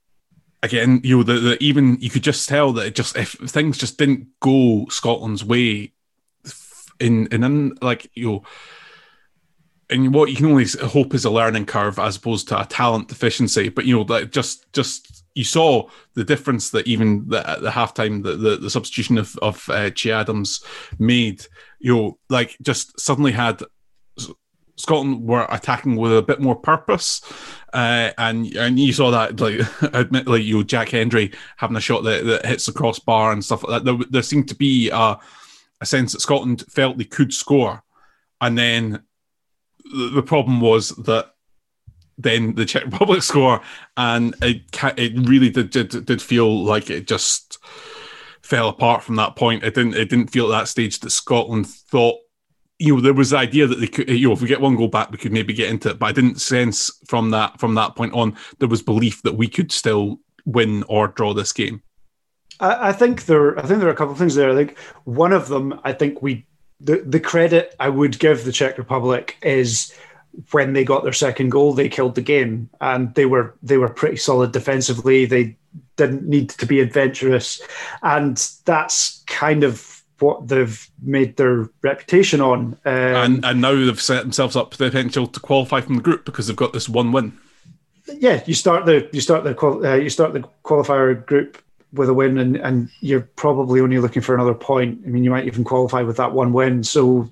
again, 0.63 1.01
you 1.03 1.19
know, 1.19 1.23
the, 1.23 1.35
the 1.35 1.63
even 1.63 1.99
you 2.01 2.11
could 2.11 2.23
just 2.23 2.49
tell 2.49 2.73
that 2.75 2.87
it 2.87 2.95
just 2.95 3.17
if 3.17 3.33
things 3.33 3.79
just 3.79 3.99
didn't 3.99 4.29
go 4.41 4.87
Scotland's 4.89 5.45
way 5.45 5.94
in 7.01 7.27
in, 7.29 7.45
in 7.45 7.75
like 7.81 8.11
you 8.15 8.27
know 8.27 8.43
and 9.91 10.15
what 10.15 10.31
you 10.31 10.37
can 10.37 10.47
only 10.47 10.67
hope 10.83 11.15
is 11.15 11.25
a 11.25 11.31
learning 11.31 11.67
curve 11.67 11.99
as 11.99 12.17
opposed 12.17 12.49
to 12.49 12.61
a 12.61 12.65
talent 12.65 13.09
deficiency. 13.09 13.69
But 13.69 13.85
you 13.85 13.97
know, 13.97 14.03
like 14.03 14.31
just 14.31 14.73
just 14.73 15.25
you 15.35 15.45
saw 15.45 15.89
the 16.15 16.25
difference 16.25 16.71
that 16.71 16.87
even 16.87 17.29
the, 17.29 17.49
at 17.49 17.61
the 17.61 17.71
halftime 17.71 18.23
the, 18.23 18.37
the, 18.37 18.57
the 18.57 18.71
substitution 18.71 19.19
of 19.19 19.37
of 19.39 19.69
uh, 19.69 19.91
Che 19.91 20.11
Adams 20.11 20.65
made. 20.99 21.47
You 21.81 21.95
know, 21.95 22.19
like 22.31 22.57
just 22.63 22.99
suddenly 22.99 23.33
had 23.33 23.63
Scotland 24.77 25.25
were 25.25 25.47
attacking 25.51 25.97
with 25.97 26.17
a 26.17 26.23
bit 26.23 26.41
more 26.41 26.57
purpose, 26.57 27.21
uh, 27.75 28.11
and 28.17 28.47
and 28.57 28.79
you 28.79 28.93
saw 28.93 29.11
that 29.11 29.39
like 29.39 29.61
admittedly, 29.95 30.43
you 30.43 30.57
know, 30.57 30.63
Jack 30.63 30.89
Hendry 30.89 31.33
having 31.57 31.77
a 31.77 31.81
shot 31.81 32.05
that, 32.05 32.25
that 32.25 32.47
hits 32.47 32.67
the 32.67 32.73
crossbar 32.73 33.33
and 33.33 33.45
stuff 33.45 33.65
like 33.65 33.85
that. 33.85 33.85
There, 33.85 34.07
there 34.11 34.23
seemed 34.23 34.49
to 34.49 34.55
be 34.55 34.89
a 34.91 35.19
a 35.85 35.87
sense 35.87 36.13
that 36.13 36.21
Scotland 36.21 36.65
felt 36.69 36.99
they 36.99 37.05
could 37.05 37.33
score, 37.33 37.83
and 38.41 38.59
then 38.59 39.05
the 39.85 40.23
problem 40.23 40.61
was 40.61 40.91
that 40.91 41.35
then 42.19 42.55
the 42.55 42.65
Czech 42.65 42.85
Republic 42.93 43.23
score, 43.23 43.61
and 43.97 44.35
it 44.43 44.63
it 44.99 45.29
really 45.29 45.51
did 45.51 45.71
did, 45.71 46.07
did 46.07 46.23
feel 46.23 46.65
like 46.65 46.91
it 46.91 47.07
just 47.07 47.59
fell 48.43 48.69
apart 48.69 49.03
from 49.03 49.17
that 49.17 49.37
point. 49.37 49.65
It 49.65 49.75
didn't 49.75 49.95
it 49.95 50.09
didn't 50.09 50.31
feel 50.31 50.53
at 50.53 50.59
that 50.59 50.69
stage 50.69 51.01
that 51.01 51.11
Scotland 51.11 51.67
thought 51.67 52.19
you 52.79 52.95
know 52.95 53.01
there 53.01 53.15
was 53.15 53.31
the 53.31 53.39
idea 53.39 53.67
that 53.67 53.77
they 53.77 53.87
could 53.87 54.09
you 54.09 54.29
know 54.29 54.35
if 54.35 54.43
we 54.43 54.49
get 54.49 54.61
one 54.61 54.77
goal 54.77 54.89
back 54.89 55.11
we 55.11 55.19
could 55.19 55.33
maybe 55.33 55.53
get 55.53 55.71
into 55.71 55.91
it, 55.91 55.99
but 55.99 56.07
I 56.07 56.13
didn't 56.13 56.41
sense 56.41 56.91
from 57.07 57.31
that 57.31 57.59
from 57.61 57.75
that 57.75 57.97
point 57.97 58.13
on 58.15 58.37
there 58.59 58.69
was 58.69 58.83
belief 58.83 59.23
that 59.23 59.37
we 59.37 59.49
could 59.49 59.73
still 59.73 60.21
win 60.45 60.85
or 60.89 61.09
draw 61.09 61.35
this 61.35 61.53
game. 61.53 61.83
I, 62.61 62.89
I 62.89 62.93
think 62.93 63.27
there. 63.27 63.59
I 63.59 63.63
think 63.63 63.81
there 63.81 63.89
are 63.89 63.93
a 63.93 63.97
couple 63.97 64.13
of 64.13 64.19
things 64.19 64.35
there. 64.35 64.51
I 64.51 64.55
think 64.55 64.79
one 65.05 65.33
of 65.33 65.49
them. 65.49 65.81
I 65.85 65.93
think 65.93 66.23
we 66.23 66.47
the 66.81 66.99
the 66.99 67.21
credit 67.21 67.75
I 67.81 67.89
would 67.89 68.19
give 68.19 68.45
the 68.45 68.53
Czech 68.53 68.79
Republic 68.79 69.37
is 69.43 69.93
when 70.51 70.73
they 70.73 70.85
got 70.85 71.05
their 71.05 71.13
second 71.13 71.51
goal, 71.51 71.73
they 71.73 71.89
killed 71.89 72.15
the 72.15 72.21
game, 72.21 72.69
and 72.81 73.15
they 73.15 73.27
were 73.27 73.55
they 73.63 73.79
were 73.79 73.89
pretty 73.89 74.17
solid 74.17 74.53
defensively. 74.53 75.27
They 75.27 75.57
didn't 75.97 76.27
need 76.29 76.51
to 76.51 76.67
be 76.67 76.81
adventurous, 76.81 77.61
and 78.03 78.37
that's 78.65 79.23
kind 79.27 79.65
of 79.65 80.03
what 80.21 80.47
they've 80.49 80.89
made 81.03 81.37
their 81.37 81.69
reputation 81.83 82.41
on. 82.41 82.79
Um, 82.85 82.95
and 82.95 83.45
and 83.45 83.61
now 83.61 83.75
they've 83.75 84.01
set 84.01 84.23
themselves 84.23 84.57
up 84.57 84.71
the 84.71 84.77
potential 84.77 85.27
to 85.27 85.41
qualify 85.41 85.81
from 85.81 85.97
the 85.97 86.03
group 86.03 86.25
because 86.25 86.47
they've 86.47 86.57
got 86.57 86.73
this 86.73 86.89
one 86.89 87.13
win. 87.13 87.39
Yeah, 88.07 88.43
you 88.47 88.55
start 88.55 88.87
the 88.87 89.09
you 89.13 89.21
start 89.21 89.45
the 89.45 89.57
uh, 89.59 89.95
you 89.95 90.11
start 90.11 90.33
the 90.33 90.45
qualifier 90.65 91.25
group 91.25 91.63
with 91.95 92.09
a 92.09 92.15
win, 92.15 92.39
and, 92.39 92.57
and 92.57 92.91
you're 93.01 93.23
probably 93.37 93.81
only 93.81 93.99
looking 93.99 94.23
for 94.23 94.35
another 94.35 94.55
point. 94.55 95.01
I 95.05 95.09
mean, 95.09 95.25
you 95.25 95.31
might 95.31 95.47
even 95.47 95.65
qualify 95.65 96.03
with 96.03 96.17
that 96.17 96.33
one 96.33 96.53
win. 96.53 96.85
So, 96.85 97.29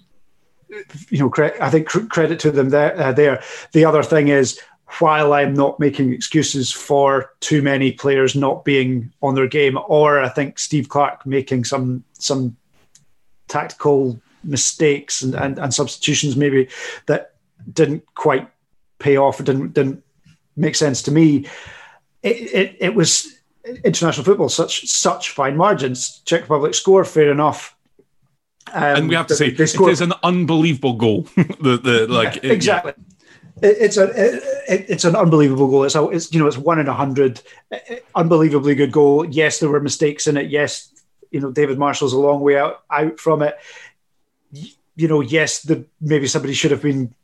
you 1.11 1.19
know, 1.19 1.29
cre- 1.29 1.61
I 1.61 1.71
think 1.71 1.89
cr- 1.89 2.07
credit 2.07 2.41
to 2.41 2.51
them 2.51 2.71
there. 2.71 2.99
Uh, 2.99 3.13
there. 3.13 3.43
The 3.73 3.85
other 3.85 4.03
thing 4.03 4.29
is, 4.29 4.61
while 4.99 5.33
I'm 5.33 5.55
not 5.55 5.81
making 5.81 6.13
excuses 6.13 6.71
for 6.71 7.33
too 7.41 7.63
many 7.63 7.93
players 7.93 8.35
not 8.35 8.65
being 8.65 9.13
on 9.23 9.35
their 9.35 9.49
game, 9.49 9.79
or 9.89 10.21
I 10.21 10.29
think 10.29 10.59
Steve 10.59 10.89
Clarke 10.89 11.25
making 11.27 11.65
some 11.65 12.05
some 12.15 12.57
tactical 13.49 14.21
mistakes 14.45 15.23
and, 15.23 15.35
and, 15.35 15.59
and 15.59 15.73
substitutions 15.73 16.37
maybe 16.37 16.69
that 17.07 17.35
didn't 17.73 18.05
quite 18.15 18.49
pay 18.99 19.17
off, 19.17 19.39
didn't 19.39 19.73
didn't 19.73 20.03
make 20.57 20.75
sense 20.75 21.03
to 21.03 21.11
me. 21.11 21.47
It, 22.23 22.55
it, 22.55 22.77
it 22.79 22.95
was 22.95 23.32
international 23.85 24.25
football 24.25 24.49
such 24.49 24.87
such 24.87 25.31
fine 25.31 25.57
margins. 25.57 26.21
Czech 26.25 26.43
Republic 26.43 26.75
score, 26.75 27.05
fair 27.05 27.31
enough. 27.31 27.77
Um, 28.73 28.83
and 28.83 29.09
we 29.09 29.15
have 29.15 29.27
to 29.27 29.35
say 29.35 29.51
they 29.51 29.67
score, 29.67 29.89
it 29.89 29.93
is 29.93 30.01
an 30.01 30.13
unbelievable 30.23 30.95
goal. 30.95 31.23
the 31.37 31.79
the 31.83 32.07
like 32.09 32.43
yeah, 32.43 32.53
exactly. 32.53 32.93
It, 33.61 33.77
it's 33.81 33.97
a 33.97 34.05
it, 34.05 34.87
it's 34.89 35.05
an 35.05 35.15
unbelievable 35.15 35.69
goal. 35.69 35.85
It's, 35.85 35.95
a, 35.95 36.09
it's 36.09 36.33
you 36.33 36.41
know 36.41 36.47
it's 36.47 36.59
one 36.59 36.79
in 36.79 36.89
a 36.89 36.95
hundred, 36.95 37.41
unbelievably 38.15 38.75
good 38.75 38.93
goal. 38.93 39.25
Yes, 39.25 39.59
there 39.59 39.69
were 39.69 39.81
mistakes 39.81 40.27
in 40.27 40.37
it. 40.37 40.51
Yes, 40.51 40.91
you 41.31 41.41
know 41.41 41.51
David 41.51 41.79
Marshall's 41.79 42.13
a 42.13 42.19
long 42.19 42.41
way 42.41 42.57
out 42.57 42.83
out 42.91 43.19
from 43.21 43.43
it. 43.43 43.57
You 44.95 45.09
know, 45.09 45.21
yes, 45.21 45.63
the 45.63 45.87
maybe 46.01 46.27
somebody 46.27 46.55
should 46.55 46.71
have 46.71 46.83
been 46.83 47.15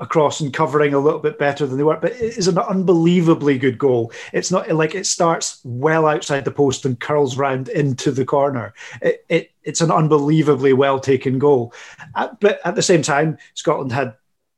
across 0.00 0.40
and 0.40 0.52
covering 0.52 0.92
a 0.92 0.98
little 0.98 1.20
bit 1.20 1.38
better 1.38 1.66
than 1.66 1.78
they 1.78 1.84
were. 1.84 1.96
But 1.96 2.12
it 2.12 2.36
is 2.36 2.48
an 2.48 2.58
unbelievably 2.58 3.58
good 3.58 3.78
goal. 3.78 4.12
It's 4.32 4.50
not 4.50 4.70
like 4.70 4.94
it 4.94 5.06
starts 5.06 5.60
well 5.64 6.06
outside 6.06 6.44
the 6.44 6.50
post 6.50 6.84
and 6.84 6.98
curls 6.98 7.36
round 7.36 7.68
into 7.68 8.10
the 8.10 8.24
corner. 8.24 8.74
It, 9.00 9.24
it 9.28 9.52
it's 9.62 9.80
an 9.80 9.90
unbelievably 9.90 10.72
well 10.72 11.00
taken 11.00 11.38
goal. 11.38 11.72
But 12.14 12.60
at 12.64 12.74
the 12.74 12.82
same 12.82 13.02
time, 13.02 13.38
Scotland 13.54 13.92
had 13.92 14.14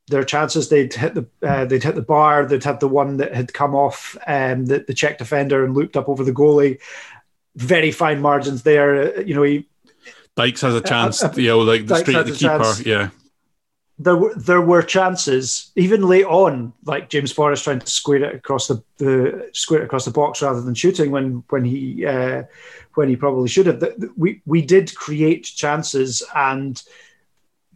their 0.09 0.25
chances. 0.25 0.68
They'd 0.68 0.92
hit 0.92 1.14
the 1.14 1.27
uh, 1.42 1.64
they'd 1.64 1.83
hit 1.83 1.94
the 1.94 2.03
bar. 2.03 2.46
They'd 2.46 2.64
had 2.64 2.81
the 2.81 2.88
one 2.88 3.18
that 3.18 3.35
had 3.35 3.53
come 3.53 3.75
off 3.75 4.16
um, 4.27 4.66
the, 4.66 4.81
the 4.81 4.94
Czech 4.94 5.18
defender 5.18 5.64
and 5.64 5.75
looped 5.75 5.96
up 5.96 6.09
over 6.09 6.25
the 6.25 6.33
goalie. 6.33 6.81
Very 7.57 7.90
fine 7.90 8.20
margins 8.20 8.62
there. 8.62 9.20
You 9.22 9.35
know, 9.35 9.42
he 9.42 9.66
Dykes 10.37 10.61
has 10.61 10.75
a 10.75 10.81
chance. 10.81 11.22
Uh, 11.22 11.29
uh, 11.29 11.33
you 11.37 11.49
know, 11.49 11.61
like 11.61 11.87
the 11.87 11.96
straight 11.96 12.27
the 12.27 12.33
keeper. 12.33 12.59
Chance. 12.59 12.87
Yeah 12.87 13.11
there 13.98 14.16
were 14.16 14.35
there 14.35 14.61
were 14.61 14.82
chances 14.82 15.72
even 15.74 16.02
late 16.02 16.26
on, 16.26 16.72
like 16.85 17.09
James 17.09 17.32
Forrest 17.32 17.64
trying 17.64 17.78
to 17.78 17.87
square 17.87 18.24
it 18.24 18.35
across 18.35 18.68
the, 18.68 18.82
the 18.98 19.48
square 19.52 19.80
it 19.80 19.85
across 19.85 20.04
the 20.04 20.11
box 20.11 20.42
rather 20.42 20.61
than 20.61 20.74
shooting 20.74 21.11
when 21.11 21.42
when 21.48 21.64
he 21.64 22.04
uh, 22.04 22.42
when 22.94 23.09
he 23.09 23.16
probably 23.16 23.48
should 23.48 23.66
have. 23.66 23.82
We 24.16 24.42
we 24.44 24.61
did 24.61 24.94
create 24.94 25.44
chances 25.44 26.22
and 26.35 26.82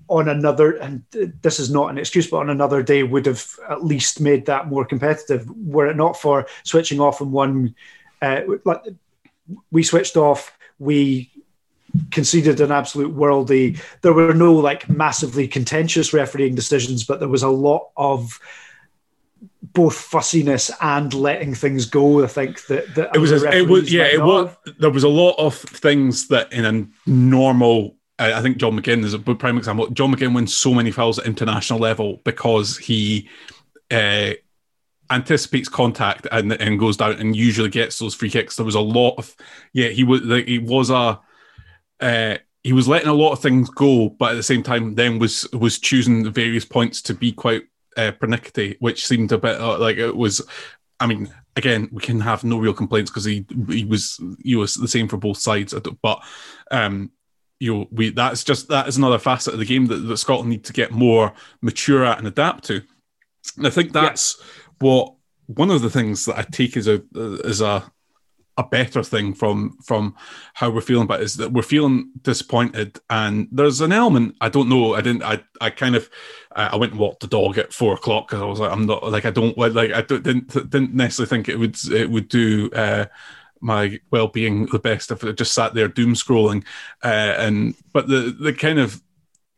on 0.08 0.28
another 0.28 0.72
and 0.72 1.04
this 1.40 1.60
is 1.60 1.70
not 1.70 1.88
an 1.88 1.96
excuse 1.96 2.28
but 2.28 2.38
on 2.38 2.50
another 2.50 2.82
day 2.82 3.04
would 3.04 3.26
have 3.26 3.46
at 3.68 3.84
least 3.84 4.20
made 4.20 4.44
that 4.44 4.66
more 4.66 4.84
competitive 4.84 5.48
were 5.56 5.86
it 5.86 5.96
not 5.96 6.16
for 6.16 6.46
switching 6.64 6.98
off 6.98 7.20
in 7.20 7.30
one 7.30 7.72
uh, 8.20 8.40
like 8.64 8.82
we 9.70 9.84
switched 9.84 10.16
off 10.16 10.58
we 10.80 11.30
conceded 12.10 12.60
an 12.60 12.72
absolute 12.72 13.14
worldie. 13.14 13.80
There 14.02 14.12
were 14.12 14.34
no 14.34 14.54
like 14.54 14.88
massively 14.88 15.48
contentious 15.48 16.12
refereeing 16.12 16.54
decisions, 16.54 17.04
but 17.04 17.20
there 17.20 17.28
was 17.28 17.42
a 17.42 17.48
lot 17.48 17.90
of 17.96 18.38
both 19.72 19.94
fussiness 19.94 20.70
and 20.80 21.12
letting 21.14 21.54
things 21.54 21.86
go. 21.86 22.24
I 22.24 22.26
think 22.26 22.66
that, 22.66 22.94
that 22.94 23.14
it 23.14 23.18
was, 23.18 23.30
it 23.30 23.68
was, 23.68 23.92
yeah, 23.92 24.04
it 24.04 24.22
was. 24.22 24.54
There 24.78 24.90
was 24.90 25.04
a 25.04 25.08
lot 25.08 25.34
of 25.38 25.54
things 25.54 26.28
that 26.28 26.52
in 26.52 26.64
a 26.64 27.08
normal. 27.08 27.96
I 28.18 28.42
think 28.42 28.58
John 28.58 28.78
McGinn 28.78 29.02
is 29.02 29.14
a 29.14 29.18
prime 29.18 29.56
example. 29.56 29.88
John 29.92 30.14
McGinn 30.14 30.34
wins 30.34 30.54
so 30.54 30.74
many 30.74 30.90
fouls 30.90 31.18
at 31.18 31.24
international 31.24 31.78
level 31.78 32.20
because 32.22 32.76
he 32.76 33.30
uh, 33.90 34.32
anticipates 35.10 35.70
contact 35.70 36.26
and, 36.30 36.52
and 36.52 36.78
goes 36.78 36.98
down 36.98 37.12
and 37.12 37.34
usually 37.34 37.70
gets 37.70 37.98
those 37.98 38.14
free 38.14 38.28
kicks. 38.28 38.56
There 38.56 38.66
was 38.66 38.74
a 38.74 38.80
lot 38.80 39.14
of, 39.16 39.34
yeah, 39.72 39.88
he 39.88 40.04
was, 40.04 40.20
like, 40.20 40.46
he 40.46 40.58
was 40.58 40.90
a, 40.90 41.18
uh, 42.00 42.36
he 42.62 42.72
was 42.72 42.88
letting 42.88 43.08
a 43.08 43.14
lot 43.14 43.32
of 43.32 43.40
things 43.40 43.70
go, 43.70 44.10
but 44.10 44.32
at 44.32 44.34
the 44.34 44.42
same 44.42 44.62
time, 44.62 44.94
then 44.94 45.18
was 45.18 45.48
was 45.52 45.78
choosing 45.78 46.22
the 46.22 46.30
various 46.30 46.64
points 46.64 47.00
to 47.02 47.14
be 47.14 47.32
quite 47.32 47.62
uh, 47.96 48.12
pernickety, 48.12 48.76
which 48.80 49.06
seemed 49.06 49.32
a 49.32 49.38
bit 49.38 49.60
uh, 49.60 49.78
like 49.78 49.96
it 49.96 50.16
was. 50.16 50.42
I 50.98 51.06
mean, 51.06 51.32
again, 51.56 51.88
we 51.90 52.02
can 52.02 52.20
have 52.20 52.44
no 52.44 52.58
real 52.58 52.74
complaints 52.74 53.10
because 53.10 53.24
he 53.24 53.46
he 53.68 53.84
was 53.84 54.20
he 54.42 54.56
was 54.56 54.74
the 54.74 54.88
same 54.88 55.08
for 55.08 55.16
both 55.16 55.38
sides, 55.38 55.74
but 56.02 56.22
um, 56.70 57.10
you 57.58 57.74
know, 57.74 57.88
we 57.90 58.10
that's 58.10 58.44
just 58.44 58.68
that 58.68 58.88
is 58.88 58.96
another 58.96 59.18
facet 59.18 59.54
of 59.54 59.58
the 59.60 59.66
game 59.66 59.86
that, 59.86 59.96
that 59.96 60.16
Scotland 60.18 60.50
need 60.50 60.64
to 60.64 60.72
get 60.72 60.92
more 60.92 61.32
mature 61.62 62.04
at 62.04 62.18
and 62.18 62.26
adapt 62.26 62.64
to. 62.64 62.82
And 63.56 63.66
I 63.66 63.70
think 63.70 63.92
that's 63.92 64.36
yeah. 64.38 64.46
what 64.80 65.14
one 65.46 65.70
of 65.70 65.82
the 65.82 65.90
things 65.90 66.26
that 66.26 66.38
I 66.38 66.42
take 66.42 66.76
as 66.76 66.88
a 66.88 67.02
as 67.44 67.60
a 67.60 67.90
a 68.60 68.68
better 68.68 69.02
thing 69.02 69.32
from 69.32 69.76
from 69.82 70.14
how 70.54 70.68
we're 70.68 70.80
feeling 70.80 71.04
about 71.04 71.20
it 71.20 71.24
is 71.24 71.36
that 71.36 71.52
we're 71.52 71.62
feeling 71.62 72.10
disappointed 72.22 72.98
and 73.08 73.48
there's 73.50 73.80
an 73.80 73.90
element 73.90 74.36
i 74.40 74.48
don't 74.48 74.68
know 74.68 74.94
i 74.94 75.00
didn't 75.00 75.22
i 75.22 75.42
i 75.60 75.70
kind 75.70 75.96
of 75.96 76.10
i 76.52 76.76
went 76.76 76.92
and 76.92 77.00
walked 77.00 77.20
the 77.20 77.26
dog 77.26 77.56
at 77.56 77.72
four 77.72 77.94
o'clock 77.94 78.28
because 78.28 78.42
i 78.42 78.44
was 78.44 78.60
like 78.60 78.70
i'm 78.70 78.84
not 78.84 79.02
like 79.10 79.24
i 79.24 79.30
don't 79.30 79.56
like 79.56 79.92
i 79.92 80.02
didn't 80.02 80.48
didn't 80.70 80.94
necessarily 80.94 81.28
think 81.28 81.48
it 81.48 81.58
would 81.58 81.76
it 81.90 82.10
would 82.10 82.28
do 82.28 82.70
uh 82.72 83.06
my 83.62 83.98
well-being 84.10 84.66
the 84.66 84.78
best 84.78 85.10
if 85.10 85.22
I 85.22 85.32
just 85.32 85.52
sat 85.52 85.74
there 85.74 85.88
doom 85.88 86.14
scrolling 86.14 86.64
uh, 87.04 87.34
and 87.36 87.74
but 87.92 88.08
the 88.08 88.34
the 88.40 88.54
kind 88.54 88.78
of 88.78 89.02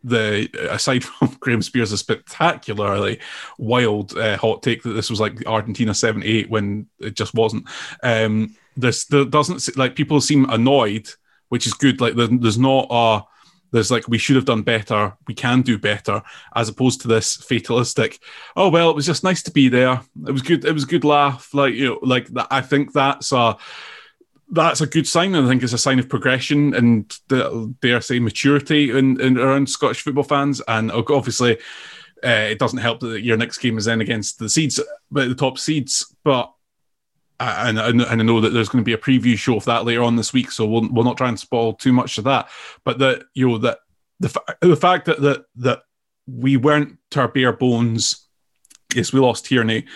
the 0.04 0.48
aside 0.70 1.04
from 1.18 1.36
Graham 1.40 1.62
Spiers' 1.62 1.98
spectacularly 1.98 3.20
wild 3.58 4.16
uh, 4.18 4.36
hot 4.36 4.62
take 4.62 4.82
that 4.82 4.94
this 4.94 5.08
was 5.08 5.20
like 5.20 5.46
Argentina 5.46 5.94
'78 5.94 6.50
when 6.50 6.88
it 6.98 7.14
just 7.14 7.34
wasn't. 7.34 7.68
Um, 8.02 8.56
this 8.76 9.04
there 9.06 9.24
doesn't 9.24 9.76
like 9.76 9.96
people 9.96 10.20
seem 10.20 10.48
annoyed, 10.50 11.08
which 11.48 11.66
is 11.66 11.74
good. 11.74 12.00
Like 12.00 12.14
there's 12.14 12.58
not 12.58 12.86
a 12.90 13.22
there's 13.72 13.90
like 13.90 14.06
we 14.08 14.18
should 14.18 14.36
have 14.36 14.44
done 14.44 14.62
better, 14.62 15.14
we 15.26 15.34
can 15.34 15.62
do 15.62 15.78
better, 15.78 16.22
as 16.54 16.68
opposed 16.68 17.00
to 17.02 17.08
this 17.08 17.36
fatalistic. 17.36 18.18
Oh 18.56 18.68
well, 18.68 18.90
it 18.90 18.96
was 18.96 19.06
just 19.06 19.24
nice 19.24 19.42
to 19.44 19.50
be 19.50 19.68
there. 19.68 20.00
It 20.26 20.32
was 20.32 20.42
good. 20.42 20.64
It 20.64 20.72
was 20.72 20.84
a 20.84 20.88
good 20.88 21.04
laugh. 21.04 21.52
Like 21.54 21.74
you 21.74 21.86
know, 21.86 21.98
like. 22.02 22.28
I 22.50 22.60
think 22.60 22.92
that's 22.92 23.32
a 23.32 23.56
that's 24.52 24.82
a 24.82 24.86
good 24.86 25.08
sign, 25.08 25.34
I 25.34 25.48
think 25.48 25.62
it's 25.62 25.72
a 25.72 25.78
sign 25.78 25.98
of 25.98 26.10
progression 26.10 26.74
and 26.74 27.18
dare 27.28 27.96
I 27.96 28.00
say 28.00 28.20
maturity 28.20 28.90
in, 28.90 29.18
in 29.18 29.38
around 29.38 29.68
Scottish 29.68 30.02
football 30.02 30.24
fans. 30.24 30.60
And 30.68 30.92
obviously, 30.92 31.56
uh, 32.22 32.48
it 32.50 32.58
doesn't 32.58 32.78
help 32.78 33.00
that 33.00 33.22
your 33.22 33.38
next 33.38 33.58
game 33.58 33.78
is 33.78 33.86
then 33.86 34.02
against 34.02 34.38
the 34.38 34.50
seeds, 34.50 34.78
but 35.10 35.28
the 35.28 35.34
top 35.34 35.58
seeds. 35.58 36.14
But 36.22 36.51
and, 37.40 37.78
and, 37.78 38.02
I 38.02 38.14
know 38.14 38.40
that 38.40 38.50
there's 38.50 38.68
going 38.68 38.84
to 38.84 38.88
be 38.88 38.92
a 38.92 38.98
preview 38.98 39.36
show 39.36 39.56
of 39.56 39.64
that 39.64 39.84
later 39.84 40.02
on 40.02 40.16
this 40.16 40.32
week, 40.32 40.50
so 40.50 40.66
we'll 40.66 40.88
we'll 40.92 41.04
not 41.04 41.16
try 41.16 41.28
and 41.28 41.38
spoil 41.38 41.74
too 41.74 41.92
much 41.92 42.18
of 42.18 42.24
that. 42.24 42.48
But 42.84 42.98
that 42.98 43.24
you 43.34 43.48
know 43.48 43.58
that 43.58 43.78
the 44.20 44.56
the 44.60 44.76
fact 44.76 45.06
that 45.06 45.20
that 45.22 45.44
that 45.56 45.82
we 46.26 46.56
weren't 46.56 46.98
to 47.10 47.20
our 47.20 47.28
bare 47.28 47.52
bones, 47.52 48.28
yes, 48.94 49.12
we 49.12 49.20
lost 49.20 49.46
Tierney, 49.46 49.86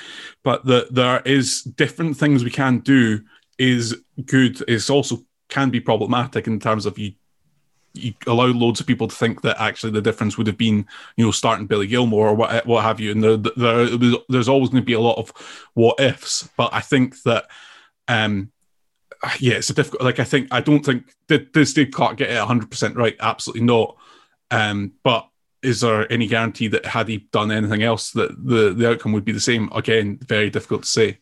but 0.43 0.65
that 0.67 0.95
there 0.95 1.21
is 1.25 1.63
different 1.63 2.17
things 2.17 2.43
we 2.43 2.51
can 2.51 2.81
do 2.81 3.21
is 3.59 3.97
good. 4.25 4.63
It's 4.69 4.91
also 4.91 5.19
can 5.49 5.71
be 5.71 5.81
problematic 5.81 6.47
in 6.47 6.59
terms 6.59 6.87
of 6.87 6.99
you 6.99 7.13
you 7.97 8.15
allow 8.27 8.47
loads 8.47 8.81
of 8.81 8.87
people 8.87 9.09
to 9.09 9.15
think 9.15 9.43
that 9.43 9.61
actually 9.61 9.93
the 9.93 10.03
difference 10.03 10.37
would 10.37 10.47
have 10.47 10.59
been, 10.59 10.87
you 11.17 11.25
know, 11.25 11.31
starting 11.31 11.67
Billy 11.67 11.87
Gilmour 11.87 12.29
or 12.29 12.35
what, 12.35 12.67
what 12.67 12.85
have 12.85 13.01
you. 13.01 13.11
And 13.11 13.23
there, 13.23 13.37
there, 13.37 14.19
there's 14.29 14.49
always 14.49 14.71
going 14.71 14.83
to 14.83 14.87
be 14.87 14.93
a 14.93 15.01
lot 15.01 15.19
of 15.19 15.33
what 15.75 16.01
ifs. 16.01 16.49
But 16.57 16.71
I 16.73 16.81
think 16.81 17.23
that, 17.23 17.47
um, 18.09 18.53
yeah, 19.41 19.55
it's 19.55 19.71
a 19.71 19.75
difficult. 19.75 20.03
Like 20.03 20.21
I 20.21 20.25
think 20.25 20.49
I 20.51 20.61
don't 20.61 20.85
think 20.85 21.15
did 21.29 21.53
did 21.53 21.67
Steve 21.67 21.91
Clarke 21.91 22.19
get 22.19 22.31
it 22.31 22.39
100 22.39 22.71
percent 22.71 22.97
right? 22.97 23.17
Absolutely 23.21 23.65
not. 23.65 23.97
Um, 24.51 24.93
but 25.03 25.29
is 25.63 25.81
there 25.81 26.11
any 26.13 26.27
guarantee 26.27 26.69
that 26.69 26.87
had 26.87 27.09
he 27.09 27.19
done 27.33 27.51
anything 27.51 27.83
else 27.83 28.13
that 28.13 28.31
the 28.47 28.73
the 28.73 28.91
outcome 28.91 29.13
would 29.13 29.25
be 29.25 29.33
the 29.33 29.41
same? 29.41 29.71
Again, 29.73 30.19
very 30.23 30.51
difficult 30.51 30.83
to 30.83 30.89
say. 30.89 31.19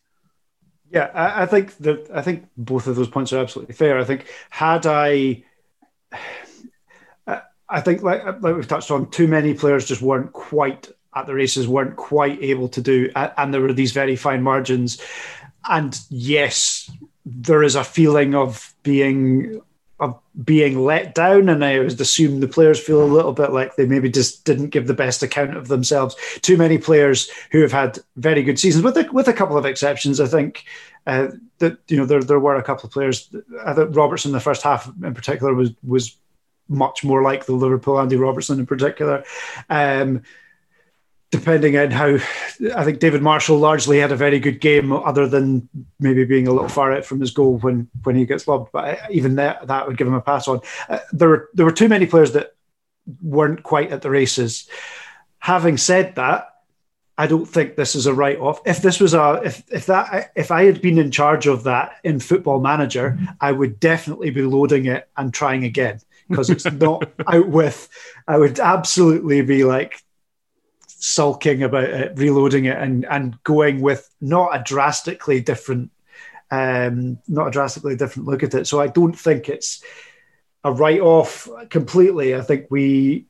Yeah, 0.91 1.09
I, 1.13 1.43
I 1.43 1.45
think 1.45 1.75
that 1.77 2.09
I 2.13 2.21
think 2.21 2.47
both 2.55 2.87
of 2.87 2.95
those 2.95 3.09
points 3.09 3.33
are 3.33 3.39
absolutely 3.39 3.75
fair. 3.75 3.97
I 3.99 4.03
think 4.03 4.25
had 4.49 4.85
I 4.85 5.43
I 7.69 7.81
think, 7.81 8.03
like 8.03 8.23
like 8.23 8.55
we've 8.55 8.67
touched 8.67 8.91
on, 8.91 9.09
too 9.09 9.27
many 9.27 9.53
players 9.53 9.87
just 9.87 10.01
weren't 10.01 10.33
quite 10.33 10.89
at 11.15 11.25
the 11.25 11.33
races, 11.33 11.67
weren't 11.67 11.95
quite 11.95 12.41
able 12.41 12.69
to 12.69 12.81
do, 12.81 13.09
and 13.15 13.53
there 13.53 13.61
were 13.61 13.73
these 13.73 13.91
very 13.91 14.15
fine 14.15 14.43
margins. 14.43 15.01
And 15.67 15.99
yes, 16.09 16.91
there 17.25 17.63
is 17.63 17.75
a 17.75 17.83
feeling 17.83 18.35
of 18.35 18.73
being 18.83 19.61
of 19.99 20.19
being 20.43 20.83
let 20.83 21.15
down, 21.15 21.47
and 21.47 21.63
I 21.63 21.79
would 21.79 21.99
assume 21.99 22.39
the 22.39 22.47
players 22.47 22.79
feel 22.79 23.01
a 23.01 23.05
little 23.05 23.31
bit 23.31 23.53
like 23.53 23.75
they 23.75 23.85
maybe 23.85 24.09
just 24.09 24.43
didn't 24.43 24.69
give 24.69 24.87
the 24.87 24.93
best 24.93 25.23
account 25.23 25.55
of 25.55 25.69
themselves. 25.69 26.15
Too 26.41 26.57
many 26.57 26.77
players 26.77 27.31
who 27.51 27.61
have 27.61 27.71
had 27.71 27.99
very 28.17 28.43
good 28.43 28.59
seasons, 28.59 28.83
with 28.83 28.97
a, 28.97 29.09
with 29.13 29.27
a 29.27 29.33
couple 29.33 29.57
of 29.57 29.65
exceptions. 29.65 30.19
I 30.19 30.27
think 30.27 30.65
uh, 31.07 31.29
that 31.59 31.77
you 31.87 31.97
know 31.97 32.05
there 32.05 32.21
there 32.21 32.39
were 32.39 32.57
a 32.57 32.63
couple 32.63 32.85
of 32.85 32.93
players. 32.93 33.33
I 33.65 33.73
think 33.73 33.95
Robertson 33.95 34.33
the 34.33 34.39
first 34.39 34.61
half 34.61 34.87
in 35.01 35.13
particular 35.13 35.53
was 35.53 35.71
was 35.83 36.15
much 36.67 37.03
more 37.03 37.21
like 37.21 37.45
the 37.45 37.53
Liverpool 37.53 37.99
Andy 37.99 38.15
Robertson 38.15 38.59
in 38.59 38.65
particular. 38.65 39.23
Um, 39.69 40.23
depending 41.31 41.77
on 41.77 41.91
how 41.91 42.15
I 42.75 42.83
think 42.83 42.99
David 42.99 43.21
Marshall 43.21 43.57
largely 43.57 43.99
had 43.99 44.11
a 44.11 44.15
very 44.15 44.39
good 44.39 44.61
game, 44.61 44.91
other 44.91 45.27
than 45.27 45.67
maybe 45.99 46.23
being 46.23 46.47
a 46.47 46.51
little 46.51 46.69
far 46.69 46.93
out 46.93 47.05
from 47.05 47.19
his 47.19 47.31
goal 47.31 47.57
when 47.57 47.89
when 48.03 48.15
he 48.15 48.25
gets 48.25 48.47
lobbed. 48.47 48.71
But 48.71 48.99
even 49.11 49.35
that 49.35 49.67
that 49.67 49.87
would 49.87 49.97
give 49.97 50.07
him 50.07 50.13
a 50.13 50.21
pass 50.21 50.47
on. 50.47 50.61
Uh, 50.87 50.99
there 51.11 51.29
were 51.29 51.49
there 51.53 51.65
were 51.65 51.71
too 51.71 51.89
many 51.89 52.05
players 52.05 52.33
that 52.33 52.55
weren't 53.21 53.63
quite 53.63 53.91
at 53.91 54.01
the 54.01 54.09
races. 54.09 54.67
Having 55.39 55.77
said 55.77 56.15
that. 56.15 56.51
I 57.17 57.27
don't 57.27 57.45
think 57.45 57.77
this 57.77 57.95
is 57.95 58.07
a 58.07 58.13
write 58.13 58.39
off. 58.39 58.59
If 58.65 58.81
this 58.81 58.99
was 58.99 59.13
a 59.13 59.39
if 59.45 59.63
if 59.71 59.85
that 59.85 60.33
if 60.35 60.51
I 60.51 60.65
had 60.65 60.81
been 60.81 60.97
in 60.97 61.11
charge 61.11 61.47
of 61.47 61.63
that 61.63 61.93
in 62.03 62.19
Football 62.19 62.59
Manager, 62.59 63.17
I 63.39 63.53
would 63.53 63.79
definitely 63.79 64.31
be 64.31 64.41
loading 64.41 64.85
it 64.87 65.07
and 65.15 65.33
trying 65.33 65.63
again 65.63 66.01
because 66.29 66.49
it's 66.49 66.65
not 66.71 67.09
out 67.27 67.47
with. 67.47 67.89
I 68.27 68.37
would 68.37 68.59
absolutely 68.59 69.41
be 69.41 69.63
like 69.63 70.01
sulking 70.87 71.63
about 71.63 71.83
it, 71.83 72.13
reloading 72.17 72.65
it, 72.65 72.77
and 72.77 73.05
and 73.05 73.41
going 73.43 73.81
with 73.81 74.09
not 74.21 74.55
a 74.55 74.63
drastically 74.63 75.41
different, 75.41 75.91
um, 76.51 77.19
not 77.27 77.47
a 77.47 77.51
drastically 77.51 77.95
different 77.95 78.27
look 78.27 78.43
at 78.43 78.53
it. 78.53 78.67
So 78.67 78.79
I 78.79 78.87
don't 78.87 79.17
think 79.17 79.49
it's 79.49 79.83
a 80.63 80.71
write 80.71 81.01
off 81.01 81.47
completely. 81.69 82.35
I 82.35 82.41
think 82.41 82.67
we 82.69 83.25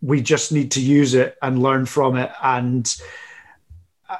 we 0.00 0.20
just 0.20 0.50
need 0.52 0.72
to 0.72 0.80
use 0.80 1.14
it 1.14 1.36
and 1.42 1.62
learn 1.62 1.86
from 1.86 2.16
it, 2.16 2.30
and 2.42 2.92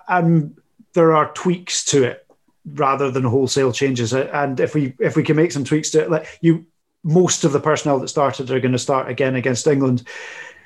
and 0.08 0.58
there 0.94 1.14
are 1.14 1.32
tweaks 1.32 1.84
to 1.86 2.04
it 2.04 2.26
rather 2.64 3.10
than 3.10 3.24
wholesale 3.24 3.72
changes. 3.72 4.12
And 4.12 4.60
if 4.60 4.74
we 4.74 4.94
if 4.98 5.16
we 5.16 5.22
can 5.22 5.36
make 5.36 5.52
some 5.52 5.64
tweaks 5.64 5.90
to 5.90 6.02
it, 6.02 6.10
like 6.10 6.38
you 6.40 6.66
most 7.04 7.44
of 7.44 7.52
the 7.52 7.60
personnel 7.60 7.98
that 7.98 8.08
started 8.08 8.50
are 8.50 8.60
going 8.60 8.72
to 8.72 8.78
start 8.78 9.08
again 9.08 9.34
against 9.34 9.66
England. 9.66 10.04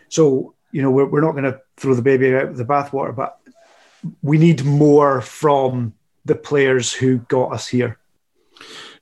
So, 0.09 0.55
you 0.73 0.83
know, 0.83 0.91
we're, 0.91 1.07
we're 1.07 1.21
not 1.21 1.33
going 1.33 1.45
to 1.45 1.61
throw 1.77 1.95
the 1.95 2.03
baby 2.03 2.35
out 2.35 2.49
with 2.49 2.59
the 2.59 2.65
bathwater, 2.65 3.15
but 3.15 3.39
we 4.23 4.39
need 4.39 4.65
more 4.65 5.21
from 5.21 5.95
the 6.25 6.35
players 6.35 6.93
who 6.93 7.19
got 7.19 7.53
us 7.53 7.67
here. 7.67 7.99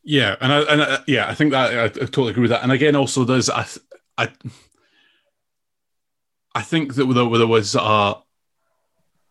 Yeah, 0.03 0.37
and 0.41 0.53
I, 0.53 0.61
and 0.61 0.83
I, 0.83 0.99
yeah, 1.07 1.29
I 1.29 1.35
think 1.35 1.53
that 1.53 1.75
I, 1.75 1.85
I, 1.85 1.89
totally 1.89 2.31
agree 2.31 2.43
with 2.43 2.51
that. 2.51 2.63
And 2.63 2.71
again, 2.71 2.95
also 2.95 3.25
there's 3.25 3.49
I, 3.49 3.67
I 4.19 4.29
I 6.55 6.63
think 6.63 6.95
that 6.95 7.07
there, 7.07 7.39
there 7.39 7.47
was 7.47 7.75
a, 7.75 8.17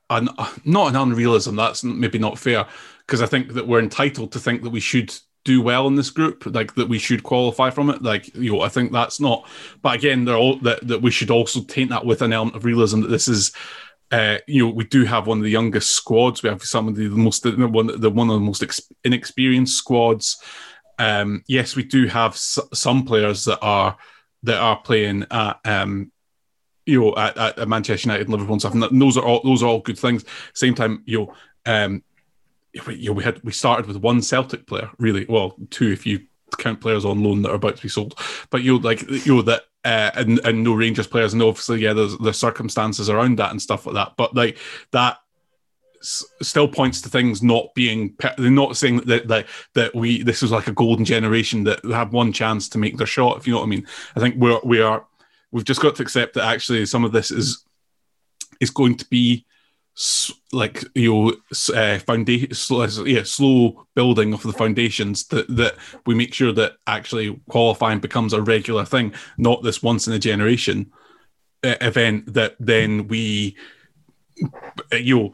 an, 0.10 0.30
not 0.66 0.90
an 0.90 0.96
unrealism. 0.96 1.56
That's 1.56 1.84
maybe 1.84 2.18
not 2.18 2.40
fair 2.40 2.66
because 3.06 3.22
I 3.22 3.28
think 3.28 3.54
that 3.54 3.68
we're 3.68 3.80
entitled 3.80 4.32
to 4.34 4.40
think 4.40 4.64
that 4.64 4.72
we 4.72 4.80
should 4.80 5.14
do 5.44 5.62
well 5.62 5.88
in 5.88 5.96
this 5.96 6.10
group, 6.10 6.46
like 6.46 6.76
that 6.76 6.88
we 6.88 7.00
should 7.00 7.24
qualify 7.24 7.70
from 7.70 7.90
it. 7.90 8.02
Like 8.02 8.34
you 8.36 8.54
know, 8.54 8.62
I 8.62 8.70
think 8.70 8.92
that's 8.92 9.20
not. 9.20 9.48
But 9.82 9.96
again, 9.96 10.26
they're 10.26 10.36
all 10.36 10.58
that 10.60 10.88
that 10.88 11.02
we 11.02 11.12
should 11.12 11.32
also 11.32 11.62
taint 11.62 11.90
that 11.90 12.06
with 12.06 12.22
an 12.22 12.34
element 12.34 12.56
of 12.56 12.66
realism 12.66 13.02
that 13.02 13.10
this 13.10 13.28
is. 13.28 13.52
Uh, 14.12 14.38
you 14.46 14.64
know, 14.64 14.72
we 14.72 14.84
do 14.84 15.06
have 15.06 15.26
one 15.26 15.40
of 15.40 15.44
the 15.44 15.50
youngest 15.50 15.92
squads. 15.92 16.44
We 16.44 16.50
have 16.50 16.62
some 16.62 16.88
of 16.88 16.96
the, 16.96 17.10
most 17.10 17.42
the 17.42 17.68
one 17.68 17.88
the 18.00 18.12
one 18.12 18.30
of 18.30 18.36
the 18.36 18.46
most 18.46 18.62
ex- 18.62 18.92
inexperienced 19.04 19.76
squads. 19.76 20.40
Um, 21.00 21.44
yes, 21.48 21.76
we 21.76 21.84
do 21.84 22.06
have 22.06 22.34
s- 22.34 22.60
some 22.74 23.06
players 23.06 23.46
that 23.46 23.60
are 23.62 23.98
that 24.44 24.60
are 24.60 24.78
playing 24.78 25.26
at 25.32 25.60
um, 25.66 26.12
you 26.86 27.02
know 27.02 27.16
at, 27.18 27.38
at 27.38 27.68
Manchester 27.68 28.08
United 28.08 28.30
Liverpool 28.30 28.54
and 28.54 28.62
stuff. 28.62 28.76
And 28.76 29.02
those 29.02 29.18
are 29.18 29.26
all 29.26 29.42
those 29.44 29.64
are 29.64 29.68
all 29.68 29.80
good 29.80 29.98
things. 29.98 30.26
Same 30.54 30.76
time, 30.76 31.02
you 31.06 31.20
know, 31.20 31.34
um, 31.66 32.04
you 32.74 33.10
know, 33.10 33.14
we 33.14 33.24
had 33.24 33.44
we 33.44 33.52
started 33.52 33.86
with 33.86 33.98
one 33.98 34.22
Celtic 34.22 34.68
player, 34.68 34.90
really. 34.98 35.26
Well, 35.28 35.56
two 35.70 35.92
if 35.92 36.06
you 36.06 36.22
count 36.58 36.82
players 36.82 37.06
on 37.06 37.24
loan 37.24 37.42
that 37.42 37.52
are 37.52 37.56
about 37.56 37.78
to 37.78 37.84
be 37.84 37.90
sold. 37.90 38.20
But 38.50 38.64
you 38.64 38.74
know, 38.74 38.80
like 38.80 39.02
you 39.10 39.36
know 39.36 39.42
that. 39.44 39.64
Uh, 39.86 40.12
and, 40.16 40.40
and 40.46 40.64
no 40.64 40.74
Rangers 40.74 41.08
players, 41.08 41.34
and 41.34 41.42
obviously, 41.42 41.82
yeah, 41.82 41.92
there's 41.92 42.18
the 42.20 42.32
circumstances 42.32 43.10
around 43.10 43.38
that 43.38 43.52
and 43.52 43.62
stuff 43.62 43.86
like 43.86 43.96
that. 43.96 44.14
But 44.16 44.34
like 44.34 44.58
that 44.92 45.18
still 46.04 46.68
points 46.68 47.02
to 47.02 47.10
things 47.10 47.42
not 47.42 47.74
being 47.76 48.16
they're 48.38 48.50
not 48.50 48.76
saying 48.76 48.98
that 48.98 49.28
that 49.28 49.46
that 49.74 49.96
we 49.96 50.22
this 50.22 50.44
is 50.44 50.52
like 50.52 50.68
a 50.68 50.74
golden 50.74 51.06
generation 51.06 51.64
that 51.64 51.84
have 51.86 52.12
one 52.12 52.34
chance 52.34 52.68
to 52.68 52.78
make 52.78 52.98
their 52.98 53.08
shot 53.08 53.38
if 53.38 53.48
you 53.48 53.54
know 53.54 53.60
what 53.60 53.66
i 53.66 53.70
mean 53.70 53.88
i 54.16 54.20
think 54.20 54.36
we're 54.36 54.60
we 54.66 54.82
are 54.82 55.06
we've 55.52 55.64
just 55.64 55.82
got 55.82 55.96
to 55.96 56.02
accept 56.02 56.34
that 56.34 56.44
actually 56.44 56.86
some 56.86 57.06
of 57.06 57.14
this 57.14 57.32
is 57.32 57.64
is 58.60 58.70
going 58.70 58.96
to 58.96 59.06
be 59.06 59.46
like 60.52 60.84
you 60.96 61.14
know 61.14 61.34
uh, 61.76 62.00
foundation 62.00 63.06
yeah 63.06 63.22
slow 63.24 63.86
building 63.94 64.34
of 64.34 64.42
the 64.42 64.54
foundations 64.54 65.28
that 65.28 65.48
that 65.56 65.76
we 66.08 66.16
make 66.16 66.34
sure 66.34 66.52
that 66.52 66.74
actually 66.88 67.40
qualifying 67.50 68.00
becomes 68.00 68.34
a 68.34 68.42
regular 68.42 68.86
thing 68.86 69.14
not 69.38 69.62
this 69.62 69.84
once 69.84 70.08
in 70.08 70.14
a 70.14 70.20
generation 70.20 70.92
uh, 71.64 71.76
event 71.82 72.34
that 72.34 72.56
then 72.60 73.08
we 73.08 73.56
you 74.92 75.16
know 75.16 75.32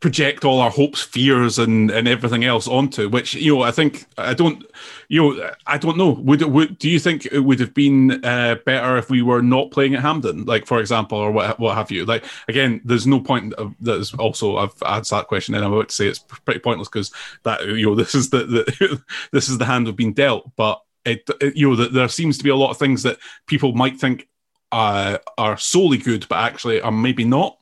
project 0.00 0.44
all 0.44 0.60
our 0.60 0.70
hopes, 0.70 1.02
fears, 1.02 1.58
and 1.58 1.90
and 1.90 2.06
everything 2.06 2.44
else 2.44 2.68
onto. 2.68 3.08
Which 3.08 3.34
you 3.34 3.56
know, 3.56 3.62
I 3.62 3.70
think 3.70 4.06
I 4.16 4.34
don't, 4.34 4.64
you 5.08 5.22
know, 5.22 5.50
I 5.66 5.78
don't 5.78 5.96
know. 5.96 6.10
Would 6.10 6.42
would 6.42 6.78
do 6.78 6.88
you 6.88 6.98
think 6.98 7.26
it 7.26 7.40
would 7.40 7.60
have 7.60 7.74
been 7.74 8.24
uh, 8.24 8.56
better 8.64 8.96
if 8.96 9.10
we 9.10 9.22
were 9.22 9.42
not 9.42 9.70
playing 9.70 9.94
at 9.94 10.02
Hampden, 10.02 10.44
like 10.44 10.66
for 10.66 10.80
example, 10.80 11.18
or 11.18 11.30
what 11.30 11.58
what 11.58 11.76
have 11.76 11.90
you? 11.90 12.04
Like 12.04 12.24
again, 12.48 12.80
there's 12.84 13.06
no 13.06 13.20
point. 13.20 13.54
Of, 13.54 13.74
that 13.80 13.96
is 13.96 14.14
also 14.14 14.58
I've 14.58 14.82
asked 14.84 15.10
that 15.10 15.26
question, 15.26 15.54
and 15.54 15.64
I'm 15.64 15.72
about 15.72 15.88
to 15.88 15.94
say 15.94 16.06
it's 16.06 16.20
pretty 16.20 16.60
pointless 16.60 16.88
because 16.88 17.12
that 17.42 17.66
you 17.66 17.86
know 17.86 17.94
this 17.96 18.14
is 18.14 18.30
the, 18.30 18.44
the 18.44 19.02
this 19.32 19.48
is 19.48 19.58
the 19.58 19.64
hand 19.64 19.86
we've 19.86 19.96
been 19.96 20.12
dealt, 20.12 20.54
but. 20.56 20.82
It, 21.04 21.22
it, 21.40 21.56
you 21.56 21.70
know, 21.70 21.76
that 21.76 21.94
there 21.94 22.08
seems 22.08 22.36
to 22.36 22.44
be 22.44 22.50
a 22.50 22.56
lot 22.56 22.70
of 22.70 22.76
things 22.76 23.02
that 23.04 23.16
people 23.46 23.72
might 23.72 23.98
think 23.98 24.28
uh, 24.72 25.18
are 25.38 25.56
solely 25.56 25.96
good, 25.96 26.26
but 26.28 26.36
actually 26.36 26.82
are 26.82 26.92
maybe 26.92 27.24
not. 27.24 27.57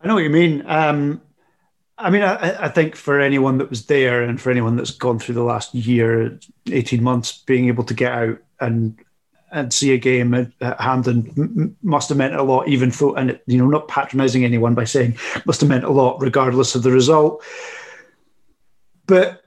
I 0.00 0.06
know 0.06 0.14
what 0.14 0.24
you 0.24 0.30
mean. 0.30 0.64
Um, 0.66 1.20
I 1.98 2.10
mean, 2.10 2.22
I, 2.22 2.66
I, 2.66 2.68
think 2.68 2.94
for 2.94 3.20
anyone 3.20 3.56
that 3.58 3.70
was 3.70 3.86
there 3.86 4.22
and 4.22 4.38
for 4.38 4.50
anyone 4.50 4.76
that's 4.76 4.90
gone 4.90 5.18
through 5.18 5.36
the 5.36 5.42
last 5.42 5.74
year, 5.74 6.38
18 6.70 7.02
months, 7.02 7.32
being 7.46 7.68
able 7.68 7.84
to 7.84 7.94
get 7.94 8.12
out 8.12 8.38
and 8.60 8.98
and 9.52 9.72
see 9.72 9.94
a 9.94 9.98
game 9.98 10.34
at, 10.34 10.50
at 10.60 10.80
Hampden 10.80 11.76
must 11.82 12.08
have 12.10 12.18
meant 12.18 12.34
a 12.34 12.42
lot, 12.42 12.68
even 12.68 12.90
though, 12.90 13.14
and 13.14 13.40
you 13.46 13.56
know, 13.56 13.66
not 13.66 13.88
patronising 13.88 14.44
anyone 14.44 14.74
by 14.74 14.84
saying 14.84 15.16
must 15.46 15.60
have 15.60 15.70
meant 15.70 15.84
a 15.84 15.90
lot, 15.90 16.20
regardless 16.20 16.74
of 16.74 16.82
the 16.82 16.90
result. 16.90 17.42
But 19.06 19.42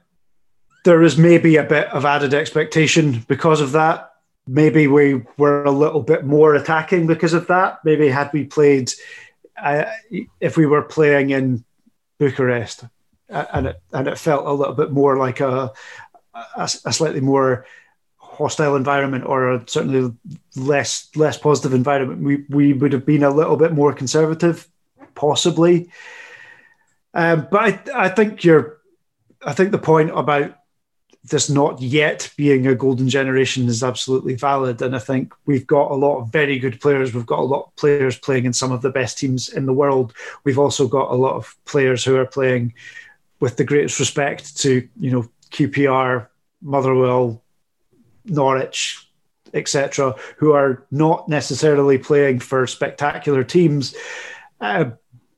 there 0.84 1.02
is 1.02 1.18
maybe 1.18 1.56
a 1.56 1.62
bit 1.62 1.86
of 1.88 2.04
added 2.04 2.34
expectation 2.34 3.24
because 3.28 3.60
of 3.60 3.72
that. 3.72 4.12
Maybe 4.46 4.86
we 4.86 5.22
were 5.36 5.64
a 5.64 5.70
little 5.70 6.02
bit 6.02 6.24
more 6.24 6.54
attacking 6.54 7.06
because 7.06 7.34
of 7.34 7.46
that. 7.48 7.84
Maybe 7.84 8.08
had 8.08 8.32
we 8.32 8.44
played 8.44 8.90
I, 9.62 9.96
if 10.40 10.56
we 10.56 10.66
were 10.66 10.82
playing 10.82 11.30
in 11.30 11.64
Bucharest, 12.18 12.84
and 13.28 13.66
it 13.68 13.82
and 13.92 14.08
it 14.08 14.18
felt 14.18 14.46
a 14.46 14.52
little 14.52 14.74
bit 14.74 14.90
more 14.90 15.16
like 15.16 15.40
a 15.40 15.72
a, 16.34 16.62
a 16.84 16.92
slightly 16.92 17.20
more 17.20 17.66
hostile 18.16 18.76
environment 18.76 19.24
or 19.24 19.52
a 19.52 19.64
certainly 19.66 20.12
less 20.56 21.08
less 21.14 21.38
positive 21.38 21.74
environment, 21.74 22.22
we 22.22 22.44
we 22.48 22.72
would 22.72 22.92
have 22.92 23.06
been 23.06 23.22
a 23.22 23.30
little 23.30 23.56
bit 23.56 23.72
more 23.72 23.92
conservative, 23.92 24.68
possibly. 25.14 25.90
Um, 27.12 27.48
but 27.50 27.60
I, 27.60 28.04
I 28.04 28.08
think 28.08 28.44
you're, 28.44 28.78
I 29.44 29.52
think 29.52 29.72
the 29.72 29.78
point 29.78 30.10
about 30.14 30.54
this 31.24 31.50
not 31.50 31.80
yet 31.80 32.32
being 32.36 32.66
a 32.66 32.74
golden 32.74 33.08
generation 33.08 33.68
is 33.68 33.82
absolutely 33.82 34.34
valid. 34.34 34.80
And 34.80 34.96
I 34.96 34.98
think 34.98 35.34
we've 35.44 35.66
got 35.66 35.90
a 35.90 35.94
lot 35.94 36.18
of 36.18 36.32
very 36.32 36.58
good 36.58 36.80
players. 36.80 37.14
We've 37.14 37.26
got 37.26 37.40
a 37.40 37.42
lot 37.42 37.66
of 37.66 37.76
players 37.76 38.18
playing 38.18 38.46
in 38.46 38.52
some 38.52 38.72
of 38.72 38.82
the 38.82 38.90
best 38.90 39.18
teams 39.18 39.48
in 39.48 39.66
the 39.66 39.72
world. 39.72 40.14
We've 40.44 40.58
also 40.58 40.88
got 40.88 41.10
a 41.10 41.14
lot 41.14 41.36
of 41.36 41.54
players 41.66 42.04
who 42.04 42.16
are 42.16 42.26
playing 42.26 42.74
with 43.38 43.56
the 43.56 43.64
greatest 43.64 44.00
respect 44.00 44.56
to, 44.58 44.88
you 44.98 45.10
know, 45.10 45.28
QPR, 45.50 46.28
Motherwell, 46.62 47.42
Norwich, 48.24 49.06
etc., 49.52 50.14
who 50.36 50.52
are 50.52 50.86
not 50.90 51.28
necessarily 51.28 51.98
playing 51.98 52.38
for 52.38 52.66
spectacular 52.66 53.44
teams, 53.44 53.94
uh, 54.60 54.90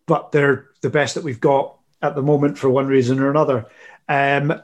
but 0.06 0.32
they're 0.32 0.66
the 0.80 0.90
best 0.90 1.14
that 1.14 1.24
we've 1.24 1.40
got 1.40 1.76
at 2.02 2.14
the 2.14 2.22
moment 2.22 2.58
for 2.58 2.68
one 2.68 2.86
reason 2.86 3.20
or 3.20 3.30
another. 3.30 3.66
Um, 4.08 4.60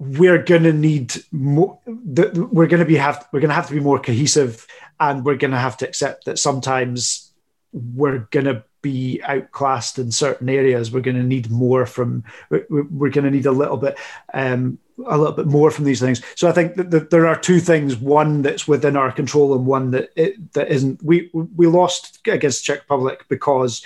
we're 0.00 0.42
going 0.42 0.62
to 0.62 0.72
need 0.72 1.12
more 1.30 1.78
we're 1.84 2.66
going 2.66 2.80
to 2.80 2.86
be 2.86 2.96
have 2.96 3.28
we're 3.32 3.40
going 3.40 3.50
to 3.50 3.54
have 3.54 3.68
to 3.68 3.74
be 3.74 3.80
more 3.80 4.00
cohesive 4.00 4.66
and 4.98 5.26
we're 5.26 5.36
going 5.36 5.50
to 5.50 5.58
have 5.58 5.76
to 5.76 5.86
accept 5.86 6.24
that 6.24 6.38
sometimes 6.38 7.32
we're 7.72 8.20
going 8.30 8.46
to 8.46 8.64
be 8.82 9.20
outclassed 9.24 9.98
in 9.98 10.10
certain 10.10 10.48
areas. 10.48 10.90
We're 10.90 11.00
going 11.00 11.18
to 11.18 11.22
need 11.22 11.50
more 11.50 11.84
from 11.84 12.24
we're 12.48 13.10
going 13.10 13.24
to 13.24 13.30
need 13.30 13.44
a 13.44 13.52
little 13.52 13.76
bit 13.76 13.98
um, 14.32 14.78
a 15.06 15.18
little 15.18 15.34
bit 15.34 15.46
more 15.46 15.70
from 15.70 15.84
these 15.84 16.00
things. 16.00 16.22
So 16.34 16.48
i 16.48 16.52
think 16.52 16.76
that, 16.76 17.10
there 17.10 17.26
are 17.26 17.38
two 17.38 17.60
things 17.60 17.96
one 17.96 18.42
that's 18.42 18.66
within 18.66 18.96
our 18.96 19.12
control 19.12 19.54
and 19.54 19.66
one 19.66 19.90
that 19.90 20.10
it, 20.16 20.52
that 20.54 20.70
isn't. 20.70 21.02
We 21.02 21.30
we 21.32 21.66
lost 21.66 22.26
against 22.26 22.64
czech 22.64 22.80
republic 22.80 23.26
because 23.28 23.84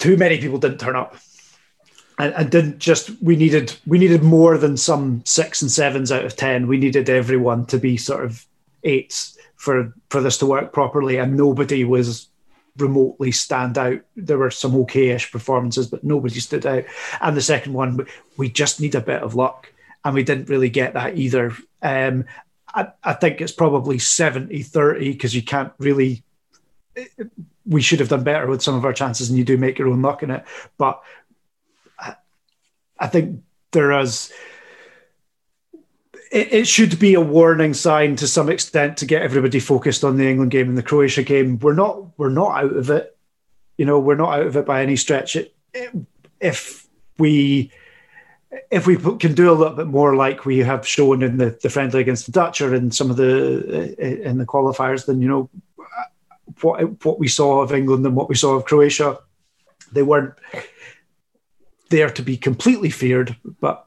too 0.00 0.16
many 0.16 0.38
people 0.38 0.58
didn't 0.58 0.80
turn 0.80 0.96
up 0.96 1.16
and, 2.18 2.34
and 2.34 2.50
didn't 2.50 2.78
just 2.78 3.10
we 3.22 3.36
needed 3.36 3.74
we 3.86 3.98
needed 3.98 4.22
more 4.22 4.58
than 4.58 4.76
some 4.76 5.22
six 5.24 5.62
and 5.62 5.70
sevens 5.70 6.10
out 6.10 6.24
of 6.24 6.36
ten. 6.36 6.66
We 6.66 6.78
needed 6.78 7.08
everyone 7.08 7.66
to 7.66 7.78
be 7.78 7.96
sort 7.96 8.24
of 8.24 8.44
eights 8.82 9.38
for 9.56 9.92
for 10.10 10.20
this 10.20 10.38
to 10.38 10.46
work 10.46 10.72
properly, 10.72 11.16
and 11.16 11.36
nobody 11.36 11.84
was 11.84 12.28
remotely 12.76 13.32
stand 13.32 13.78
out. 13.78 14.00
There 14.16 14.38
were 14.38 14.50
some 14.50 14.72
okayish 14.72 15.30
performances, 15.30 15.86
but 15.86 16.04
nobody 16.04 16.40
stood 16.40 16.66
out. 16.66 16.84
And 17.20 17.36
the 17.36 17.42
second 17.42 17.72
one, 17.72 18.06
we 18.36 18.50
just 18.50 18.80
need 18.80 18.94
a 18.94 19.00
bit 19.00 19.22
of 19.22 19.34
luck, 19.34 19.72
and 20.04 20.14
we 20.14 20.24
didn't 20.24 20.48
really 20.48 20.70
get 20.70 20.94
that 20.94 21.16
either. 21.16 21.56
Um, 21.82 22.24
I, 22.74 22.88
I 23.02 23.14
think 23.14 23.40
it's 23.40 23.52
probably 23.52 23.98
70 23.98 24.62
30 24.62 25.12
because 25.12 25.34
you 25.34 25.42
can't 25.42 25.72
really. 25.78 26.24
We 27.64 27.82
should 27.82 28.00
have 28.00 28.08
done 28.08 28.24
better 28.24 28.46
with 28.46 28.62
some 28.62 28.74
of 28.74 28.84
our 28.84 28.92
chances, 28.92 29.28
and 29.28 29.38
you 29.38 29.44
do 29.44 29.56
make 29.56 29.78
your 29.78 29.88
own 29.88 30.02
luck 30.02 30.24
in 30.24 30.30
it. 30.30 30.44
But 30.78 31.00
I 32.98 33.06
think 33.06 33.42
there 33.72 33.98
is. 34.00 34.32
It, 36.30 36.52
it 36.52 36.68
should 36.68 36.98
be 36.98 37.14
a 37.14 37.20
warning 37.20 37.74
sign 37.74 38.16
to 38.16 38.28
some 38.28 38.50
extent 38.50 38.98
to 38.98 39.06
get 39.06 39.22
everybody 39.22 39.60
focused 39.60 40.04
on 40.04 40.16
the 40.16 40.28
England 40.28 40.50
game 40.50 40.68
and 40.68 40.76
the 40.76 40.82
Croatia 40.82 41.22
game. 41.22 41.58
We're 41.58 41.74
not. 41.74 42.18
We're 42.18 42.28
not 42.30 42.64
out 42.64 42.76
of 42.76 42.90
it. 42.90 43.16
You 43.76 43.84
know, 43.84 43.98
we're 43.98 44.16
not 44.16 44.38
out 44.40 44.46
of 44.46 44.56
it 44.56 44.66
by 44.66 44.82
any 44.82 44.96
stretch. 44.96 45.36
It, 45.36 45.54
it, 45.72 45.90
if 46.40 46.86
we 47.18 47.70
if 48.70 48.86
we 48.86 48.96
can 48.96 49.34
do 49.34 49.50
a 49.50 49.54
little 49.54 49.76
bit 49.76 49.86
more 49.86 50.16
like 50.16 50.44
we 50.44 50.58
have 50.58 50.86
shown 50.86 51.22
in 51.22 51.36
the, 51.36 51.58
the 51.62 51.68
friendly 51.68 52.00
against 52.00 52.26
the 52.26 52.32
Dutch 52.32 52.60
or 52.60 52.74
in 52.74 52.90
some 52.90 53.10
of 53.10 53.16
the 53.16 54.26
in 54.26 54.38
the 54.38 54.46
qualifiers, 54.46 55.06
then 55.06 55.20
you 55.20 55.28
know 55.28 55.50
what 56.62 57.04
what 57.04 57.18
we 57.18 57.28
saw 57.28 57.60
of 57.60 57.72
England 57.72 58.04
and 58.06 58.16
what 58.16 58.28
we 58.28 58.34
saw 58.34 58.54
of 58.54 58.64
Croatia, 58.64 59.18
they 59.92 60.02
weren't 60.02 60.34
there 61.90 62.10
to 62.10 62.22
be 62.22 62.36
completely 62.36 62.90
feared, 62.90 63.36
but 63.60 63.86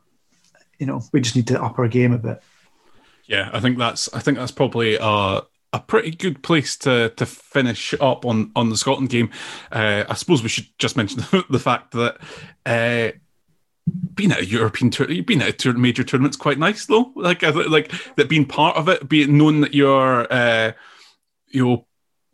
you 0.80 0.86
know, 0.86 1.02
we 1.12 1.22
just 1.22 1.36
need 1.36 1.48
to 1.48 1.62
up 1.62 1.78
our 1.78 1.88
game 1.88 2.14
a 2.14 2.18
bit. 2.18 2.42
Yeah, 3.26 3.50
I 3.54 3.60
think 3.60 3.78
that's 3.78 4.12
I 4.14 4.20
think 4.20 4.38
that's 4.38 4.52
probably 4.52 4.98
a 5.00 5.42
a 5.74 5.80
pretty 5.80 6.12
good 6.12 6.44
place 6.44 6.76
to 6.78 7.10
to 7.16 7.26
finish 7.26 7.94
up 8.02 8.26
on 8.26 8.52
on 8.56 8.70
the 8.70 8.78
Scotland 8.78 9.10
game. 9.10 9.30
Uh, 9.72 10.04
I 10.10 10.16
suppose 10.16 10.44
we 10.44 10.50
should 10.50 10.68
just 10.78 10.98
mention 10.98 11.24
the 11.50 11.60
fact 11.60 11.92
that. 11.92 12.18
Uh, 12.66 13.18
being 14.14 14.32
at 14.32 14.40
a 14.40 14.46
European 14.46 14.92
tour, 14.92 15.08
being 15.08 15.42
at 15.42 15.66
a 15.66 15.74
major 15.74 16.04
tournament's 16.04 16.38
quite 16.38 16.60
nice 16.60 16.86
though. 16.86 17.12
Like, 17.16 17.42
like 17.42 17.92
that 18.16 18.30
being 18.30 18.46
part 18.46 18.78
of 18.78 18.88
it, 18.88 19.10
being 19.10 19.38
known 19.38 19.62
that 19.62 19.74
you're, 19.74 20.32
uh, 20.32 20.74
you 21.48 21.66
know, 21.66 21.88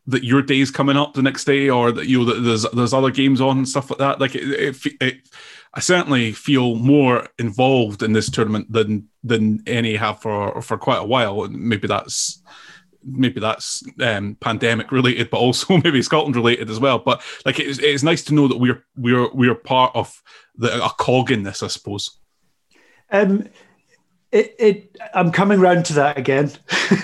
that 0.08 0.24
your 0.24 0.42
day's 0.42 0.72
coming 0.72 0.98
up 0.98 1.14
the 1.14 1.22
next 1.22 1.46
day, 1.46 1.70
or 1.70 1.92
that 1.92 2.08
you 2.08 2.20
know 2.20 2.26
that 2.26 2.42
there's 2.42 2.64
there's 2.74 2.94
other 2.94 3.12
games 3.12 3.42
on 3.42 3.58
and 3.58 3.68
stuff 3.68 3.90
like 3.90 4.00
that. 4.00 4.20
Like 4.20 4.36
it, 4.36 4.44
it, 4.44 4.94
it 5.02 5.30
I 5.78 5.80
certainly 5.80 6.32
feel 6.32 6.74
more 6.74 7.28
involved 7.38 8.02
in 8.02 8.14
this 8.14 8.32
tournament 8.32 8.72
than 8.72 9.10
than 9.24 9.62
any 9.68 9.96
have 9.96 10.20
for 10.20 10.60
for 10.64 10.76
quite 10.76 10.98
a 10.98 11.06
while. 11.06 11.48
Maybe 11.50 11.88
that's 11.88 12.42
maybe 13.04 13.40
that's 13.40 13.84
um, 14.02 14.38
pandemic 14.40 14.92
related, 14.92 15.30
but 15.30 15.38
also 15.38 15.78
maybe 15.84 16.02
Scotland 16.02 16.36
related 16.36 16.72
as 16.72 16.80
well. 16.80 16.98
But 16.98 17.22
like 17.46 17.60
it's, 17.60 17.78
it's 17.78 18.02
nice 18.02 18.24
to 18.24 18.34
know 18.34 18.48
that 18.48 18.58
we're 18.58 18.84
we're 18.96 19.32
we're 19.32 19.54
part 19.54 19.96
of 19.96 20.20
the 20.56 20.84
a 20.84 20.90
cog 20.90 21.30
in 21.30 21.44
this, 21.44 21.62
I 21.62 21.68
suppose. 21.68 22.18
Um, 23.12 23.48
it, 24.38 24.56
it 24.60 24.98
I'm 25.14 25.32
coming 25.32 25.60
round 25.60 25.86
to 25.88 25.94
that 25.94 26.18
again. 26.18 26.52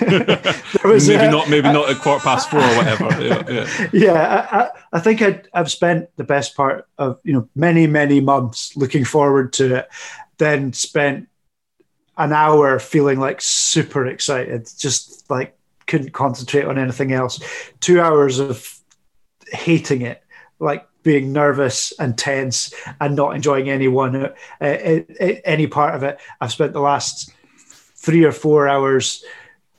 maybe 0.84 1.30
not 1.30 1.50
maybe 1.50 1.72
not 1.72 1.90
at 1.90 1.98
quarter 1.98 2.22
past 2.22 2.50
four 2.50 2.60
or 2.60 2.76
whatever. 2.76 3.22
Yeah, 3.22 3.42
yeah. 3.48 3.88
yeah 3.92 4.48
I, 4.50 4.70
I, 4.92 5.00
think 5.00 5.20
I, 5.20 5.42
I've 5.52 5.70
spent 5.70 6.08
the 6.16 6.24
best 6.24 6.56
part 6.56 6.86
of 6.98 7.18
you 7.24 7.32
know 7.32 7.48
many 7.54 7.86
many 7.86 8.20
months 8.20 8.76
looking 8.76 9.04
forward 9.04 9.52
to 9.54 9.76
it, 9.76 9.88
then 10.38 10.72
spent 10.72 11.28
an 12.16 12.32
hour 12.32 12.78
feeling 12.78 13.18
like 13.18 13.40
super 13.40 14.06
excited, 14.06 14.68
just 14.78 15.28
like 15.28 15.56
couldn't 15.86 16.12
concentrate 16.12 16.64
on 16.64 16.78
anything 16.78 17.12
else. 17.12 17.40
Two 17.80 18.00
hours 18.00 18.38
of 18.38 18.78
hating 19.48 20.02
it, 20.02 20.22
like 20.60 20.86
being 21.04 21.32
nervous 21.32 21.92
and 22.00 22.18
tense 22.18 22.74
and 23.00 23.14
not 23.14 23.36
enjoying 23.36 23.70
anyone 23.70 24.16
uh, 24.16 24.34
uh, 24.60 24.64
uh, 25.20 25.32
any 25.44 25.68
part 25.68 25.94
of 25.94 26.02
it. 26.02 26.18
I've 26.40 26.52
spent 26.52 26.72
the 26.72 26.80
last 26.80 27.32
three 27.94 28.24
or 28.24 28.32
four 28.32 28.66
hours 28.66 29.24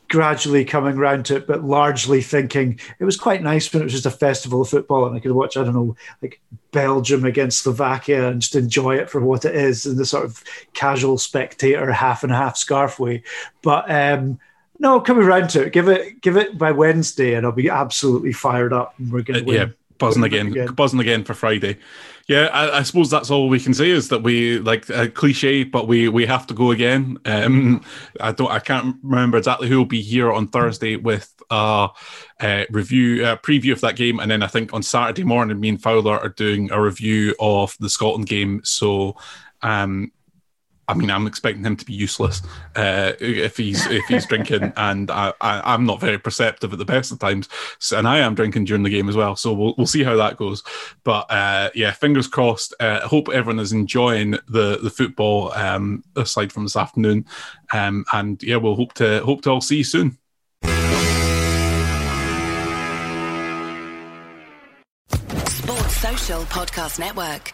gradually 0.08 0.64
coming 0.64 0.98
around 0.98 1.26
to 1.26 1.36
it, 1.36 1.48
but 1.48 1.64
largely 1.64 2.22
thinking 2.22 2.80
it 3.00 3.06
was 3.06 3.18
quite 3.18 3.42
nice 3.42 3.72
when 3.74 3.82
it 3.82 3.86
was 3.86 3.94
just 3.94 4.06
a 4.06 4.12
festival 4.12 4.62
of 4.62 4.70
football 4.70 5.06
and 5.06 5.16
I 5.16 5.20
could 5.20 5.32
watch, 5.32 5.58
I 5.58 5.64
don't 5.64 5.74
know, 5.74 5.96
like 6.22 6.40
Belgium 6.72 7.26
against 7.26 7.64
Slovakia 7.64 8.30
and 8.30 8.42
just 8.42 8.56
enjoy 8.56 8.96
it 8.96 9.10
for 9.10 9.20
what 9.20 9.46
it 9.46 9.56
is 9.56 9.86
in 9.86 9.98
the 9.98 10.06
sort 10.06 10.26
of 10.26 10.44
casual 10.74 11.18
spectator 11.18 11.92
half 11.92 12.24
and 12.24 12.32
half 12.32 12.56
scarf 12.56 13.00
way. 13.00 13.24
But 13.64 13.90
um, 13.90 14.40
no, 14.80 15.00
coming 15.00 15.24
around 15.26 15.50
to 15.52 15.64
it, 15.66 15.74
give 15.74 15.88
it 15.88 16.22
give 16.22 16.38
it 16.38 16.58
by 16.58 16.72
Wednesday, 16.72 17.34
and 17.34 17.46
I'll 17.46 17.52
be 17.52 17.70
absolutely 17.70 18.34
fired 18.34 18.74
up. 18.74 18.94
And 19.00 19.12
we're 19.12 19.22
going 19.22 19.46
to 19.46 19.50
uh, 19.50 19.54
yeah, 19.54 19.68
buzzing 19.98 20.24
again, 20.24 20.48
again, 20.48 20.68
buzzing 20.74 21.00
again 21.00 21.24
for 21.24 21.34
Friday. 21.34 21.78
Yeah, 22.28 22.46
I, 22.46 22.80
I, 22.80 22.84
suppose 22.84 23.12
that's 23.12 23.30
all 23.30 23.50
we 23.50 23.60
can 23.60 23.74
say 23.74 23.92
is 23.92 24.10
that 24.10 24.24
we 24.24 24.58
like 24.58 24.90
a 24.90 25.08
cliche, 25.08 25.64
but 25.64 25.88
we 25.88 26.10
we 26.10 26.26
have 26.26 26.48
to 26.48 26.56
go 26.56 26.72
again. 26.72 27.20
Um, 27.26 27.84
I 28.20 28.32
don't, 28.32 28.50
I 28.50 28.60
can't 28.60 28.96
remember 29.04 29.38
exactly 29.38 29.70
who 29.70 29.78
will 29.78 29.86
be 29.86 30.02
here 30.02 30.32
on 30.32 30.48
Thursday 30.48 30.96
with 30.96 31.32
a, 31.52 31.90
a 32.42 32.66
review, 32.72 33.28
a 33.28 33.38
preview 33.38 33.74
of 33.74 33.82
that 33.82 33.96
game, 33.96 34.20
and 34.20 34.32
then 34.32 34.42
I 34.42 34.48
think 34.48 34.74
on 34.74 34.82
Saturday 34.82 35.24
morning, 35.24 35.60
me 35.60 35.70
and 35.70 35.82
Fowler 35.82 36.20
are 36.20 36.30
doing 36.30 36.72
a 36.72 36.82
review 36.82 37.36
of 37.40 37.78
the 37.80 37.90
Scotland 37.90 38.26
game. 38.26 38.62
So 38.64 39.18
um, 39.62 40.12
I 40.88 40.94
mean, 40.94 41.10
I'm 41.10 41.28
expecting 41.28 41.64
him 41.64 41.76
to 41.78 41.86
be 41.86 41.94
useless 41.94 42.42
uh, 42.76 43.14
if 43.20 43.58
he's 43.58 43.86
if 43.88 44.06
he's 44.06 44.26
drinking, 44.26 44.74
and 44.78 45.10
I, 45.10 45.34
I, 45.42 45.74
am 45.74 45.86
not 45.86 46.00
very 46.00 46.18
perceptive 46.20 46.72
at 46.74 46.80
the 46.80 46.86
best 46.86 47.12
of 47.12 47.20
times, 47.20 47.50
so, 47.80 47.98
and 47.98 48.08
I 48.08 48.20
am 48.20 48.36
drinking 48.36 48.66
during 48.66 48.84
the 48.84 48.90
game 48.90 49.10
as 49.10 49.16
well. 49.16 49.36
So 49.36 49.54
we'll 49.54 49.74
we'll 49.78 49.88
see 49.88 50.04
how 50.04 50.16
that 50.18 50.38
goes. 50.38 50.64
But 51.04 51.32
uh, 51.32 51.72
yeah, 51.74 51.92
fingers 51.92 52.28
crossed. 52.28 52.74
Uh, 52.80 53.00
I 53.04 53.08
hope 53.08 53.30
everyone 53.30 53.60
is 53.60 53.72
enjoying 53.72 54.32
the 54.48 54.80
the 54.82 54.92
football 54.92 55.52
um, 55.54 56.04
aside 56.16 56.52
from 56.52 56.64
this 56.64 56.76
afternoon, 56.76 57.26
um, 57.74 58.06
and 58.14 58.42
yeah, 58.44 58.58
we'll 58.58 58.76
hope 58.76 58.94
to 58.96 59.24
hope 59.24 59.42
to 59.44 59.52
all 59.52 59.62
see 59.62 59.78
you 59.78 59.84
soon. 59.84 60.18
Sports 65.48 65.98
Social 65.98 66.42
Podcast 66.44 67.00
Network. 67.00 67.54